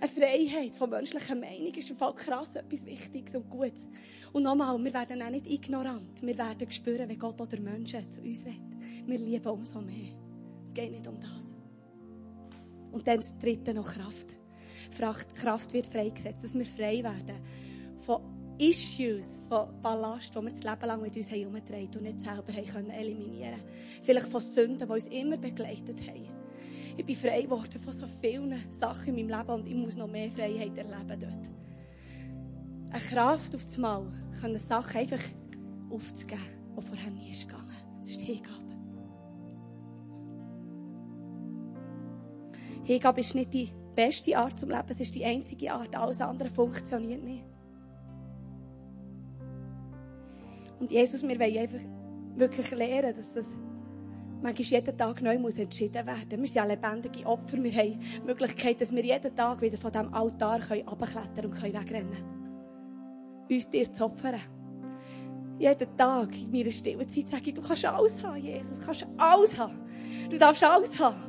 Eine 0.00 0.10
Freiheit 0.10 0.74
von 0.74 0.90
menschlicher 0.90 1.34
Meinung 1.34 1.74
ist 1.74 1.90
im 1.90 1.96
Fall 1.96 2.14
krass 2.14 2.56
etwas 2.56 2.84
Wichtiges 2.86 3.34
und 3.34 3.48
Gutes. 3.48 3.86
Und 4.32 4.42
nochmal, 4.42 4.82
wir 4.82 4.94
werden 4.94 5.22
auch 5.22 5.30
nicht 5.30 5.46
ignorant. 5.46 6.22
Wir 6.22 6.36
werden 6.36 6.70
spüren, 6.70 7.08
wie 7.08 7.16
Gott 7.16 7.40
oder 7.40 7.60
Menschen 7.60 8.10
zu 8.10 8.20
uns 8.20 8.44
redet. 8.44 9.06
Wir 9.06 9.18
lieben 9.18 9.48
umso 9.48 9.80
mehr. 9.80 10.12
Es 10.64 10.74
geht 10.74 10.90
nicht 10.90 11.06
um 11.06 11.20
das. 11.20 11.30
Und 12.92 13.06
dann 13.06 13.18
das 13.18 13.38
dritte 13.38 13.74
noch 13.74 13.92
Kraft. 13.92 14.36
Kraft 15.34 15.72
wird 15.72 15.86
freigesetzt, 15.86 16.44
dass 16.44 16.54
wir 16.54 16.64
frei 16.64 17.02
werden 17.02 17.40
von 18.00 18.20
Issues, 18.58 19.42
von 19.48 19.68
Ballast, 19.82 20.34
die 20.34 20.40
wir 20.40 20.50
das 20.50 20.62
Leben 20.62 20.86
lang 20.86 21.02
mit 21.02 21.16
uns 21.16 21.30
herumgetragen 21.30 21.90
und 21.96 22.02
nicht 22.02 22.20
selber 22.20 22.52
eliminieren 22.56 23.56
können. 23.56 23.62
Vielleicht 24.02 24.28
von 24.28 24.40
Sünden, 24.40 24.86
die 24.86 24.92
uns 24.92 25.08
immer 25.08 25.36
begleitet 25.36 26.00
haben. 26.06 26.43
Ich 26.96 27.04
bin 27.04 27.16
frei 27.16 27.42
geworden 27.42 27.80
von 27.80 27.92
so 27.92 28.06
vielen 28.20 28.54
Sachen 28.70 29.16
in 29.16 29.26
meinem 29.26 29.38
Leben 29.38 29.52
und 29.52 29.66
ich 29.66 29.74
muss 29.74 29.96
noch 29.96 30.06
mehr 30.06 30.30
Freiheit 30.30 30.76
erleben 30.78 31.20
dort. 31.20 31.50
Eine 32.90 33.02
Kraft 33.02 33.54
auf 33.54 33.64
das 33.64 33.76
Mal, 33.76 34.06
können 34.40 34.58
Sachen 34.58 34.98
einfach 34.98 35.22
aufzugeben, 35.90 36.42
die 36.76 36.82
vorher 36.82 37.10
nie 37.10 37.30
ist 37.30 37.48
gegangen. 37.48 37.66
Das 38.00 38.10
ist 38.10 38.20
die 38.20 38.26
Hingabe. 38.26 38.64
Hingabe 42.84 43.20
ist 43.20 43.34
nicht 43.34 43.52
die 43.52 43.70
beste 43.96 44.36
Art 44.36 44.58
zum 44.58 44.70
Leben, 44.70 44.88
es 44.88 45.00
ist 45.00 45.14
die 45.14 45.24
einzige 45.24 45.72
Art. 45.72 45.96
Alles 45.96 46.20
andere 46.20 46.50
funktioniert 46.50 47.24
nicht. 47.24 47.44
Und 50.78 50.92
Jesus, 50.92 51.22
wir 51.22 51.40
wollen 51.40 51.58
einfach 51.58 51.80
wirklich 52.36 52.70
lernen, 52.70 53.14
dass 53.16 53.32
das 53.32 53.46
manchmal 54.44 54.66
jeden 54.66 54.96
Tag 54.96 55.22
neu 55.22 55.38
muss 55.38 55.58
entschieden 55.58 56.06
werden. 56.06 56.30
Wir 56.30 56.46
sind 56.46 56.54
ja 56.54 56.64
lebendige 56.64 57.26
Opfer. 57.26 57.62
Wir 57.62 57.72
haben 57.72 57.98
die 57.98 58.20
Möglichkeit, 58.26 58.80
dass 58.80 58.92
wir 58.92 59.02
jeden 59.02 59.34
Tag 59.34 59.60
wieder 59.62 59.78
von 59.78 59.90
diesem 59.90 60.12
Altar 60.12 60.68
herabklettern 60.68 61.46
und 61.46 61.62
wegrennen 61.62 61.86
können. 61.86 63.46
Uns 63.50 63.70
dir 63.70 63.90
zu 63.90 64.04
opfern. 64.04 64.40
Jeden 65.58 65.96
Tag 65.96 66.36
in 66.36 66.50
meiner 66.52 66.70
stillen 66.70 67.08
Zeit 67.08 67.28
sage 67.28 67.42
ich, 67.46 67.54
du 67.54 67.62
kannst 67.62 67.86
alles 67.86 68.22
haben, 68.22 68.36
Jesus. 68.36 68.80
Du 68.80 68.84
kannst 68.84 69.06
alles 69.16 69.58
haben. 69.58 69.78
Du 70.28 70.38
darfst 70.38 70.62
alles 70.62 71.00
haben. 71.00 71.22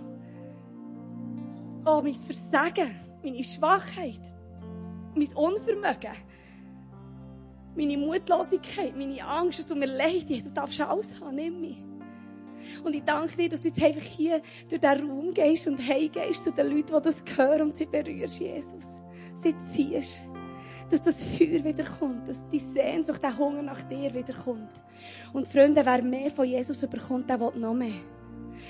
Oh, 1.85 2.01
mein 2.03 2.13
Versagen, 2.15 2.95
meine 3.23 3.43
Schwachheit, 3.43 4.21
mein 5.15 5.31
Unvermögen, 5.35 6.15
meine 7.75 7.97
Mutlosigkeit, 7.97 8.97
meine 8.97 9.23
Angst, 9.25 9.59
es 9.59 9.67
tut 9.67 9.77
mir 9.77 9.85
leid, 9.85 10.25
Jesus, 10.27 10.49
du 10.49 10.55
darfst 10.55 10.81
alles 10.81 11.21
haben, 11.21 11.35
nimm 11.35 11.61
mich. 11.61 11.77
Und 12.83 12.95
ich 12.95 13.03
danke 13.03 13.35
dir, 13.37 13.49
dass 13.49 13.61
du 13.61 13.69
jetzt 13.69 13.83
einfach 13.83 14.01
hier 14.01 14.41
durch 14.69 14.81
diesen 14.81 15.09
Raum 15.09 15.33
gehst 15.33 15.67
und 15.67 15.79
heimgehst 15.79 16.43
zu 16.43 16.51
den 16.51 16.67
Leuten, 16.67 16.95
die 16.95 17.01
das 17.01 17.23
hören 17.37 17.61
und 17.61 17.75
sie 17.75 17.85
berührst, 17.85 18.39
Jesus. 18.39 18.95
Sie 19.41 19.55
ziehst. 19.73 20.23
Dass 20.89 21.01
das 21.01 21.23
Feuer 21.23 21.63
wiederkommt, 21.63 22.27
dass 22.27 22.47
die 22.49 22.59
Sehnsucht, 22.59 23.21
der 23.23 23.37
Hunger 23.37 23.63
nach 23.63 23.81
dir 23.83 24.13
wiederkommt. 24.13 24.69
Und 25.33 25.47
Freunde, 25.47 25.85
wer 25.85 26.01
mehr 26.03 26.29
von 26.29 26.45
Jesus 26.45 26.83
überkommt, 26.83 27.29
der 27.29 27.39
will 27.39 27.51
noch 27.55 27.73
mehr. 27.73 28.01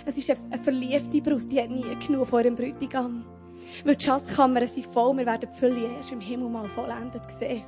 Es 0.06 0.17
ist 0.17 0.30
eine, 0.30 0.62
verliebte 0.62 1.21
Brut, 1.21 1.50
die 1.52 1.62
hat 1.62 1.69
nie 1.69 1.84
genug 2.06 2.28
von 2.28 2.43
ihrem 2.43 2.56
Bräutigam. 2.56 3.26
Weil 3.84 3.95
die 3.95 4.06
Schatzkammern 4.06 4.67
sind 4.67 4.86
voll, 4.86 5.17
wir 5.17 5.26
werden 5.26 5.50
die 5.52 5.60
Fülle 5.60 5.88
erst 5.98 6.12
im 6.12 6.21
Himmel 6.21 6.50
mal 6.50 6.69
vollendet 6.69 7.30
sehen. 7.32 7.63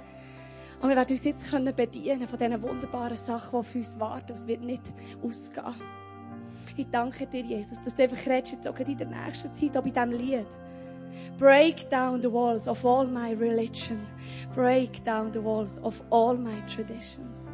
Und 0.82 0.90
wir 0.90 0.96
werden 0.96 1.12
uns 1.12 1.24
jetzt 1.24 1.76
bedienen 1.76 2.28
von 2.28 2.38
diesen 2.38 2.62
wunderbaren 2.62 3.18
Sachen, 3.18 3.50
die 3.52 3.58
auf 3.58 3.76
uns 3.76 4.00
warten. 4.00 4.32
Es 4.34 4.48
wird 4.48 4.62
nicht 4.62 4.84
ausgehen. 5.24 5.76
Ich 6.80 6.88
danke 6.92 7.26
dir, 7.26 7.42
Jesus, 7.42 7.82
dass 7.82 7.96
du 7.96 8.04
einfach 8.04 8.24
redest 8.28 8.54
jetzt 8.54 8.68
auch 8.68 8.78
in 8.78 8.96
der 8.96 9.08
nächsten 9.08 9.52
Zeit, 9.52 9.76
auch 9.76 9.84
bei 9.84 9.90
diesem 9.90 10.12
Lied. 10.12 10.48
Break 11.40 11.90
down 11.90 12.22
the 12.22 12.32
walls 12.32 12.68
of 12.68 12.86
all 12.86 13.08
my 13.08 13.34
religion. 13.34 14.00
Break 14.54 15.04
down 15.04 15.34
the 15.34 15.44
walls 15.44 15.80
of 15.80 16.00
all 16.12 16.38
my 16.38 16.62
traditions. 16.68 17.46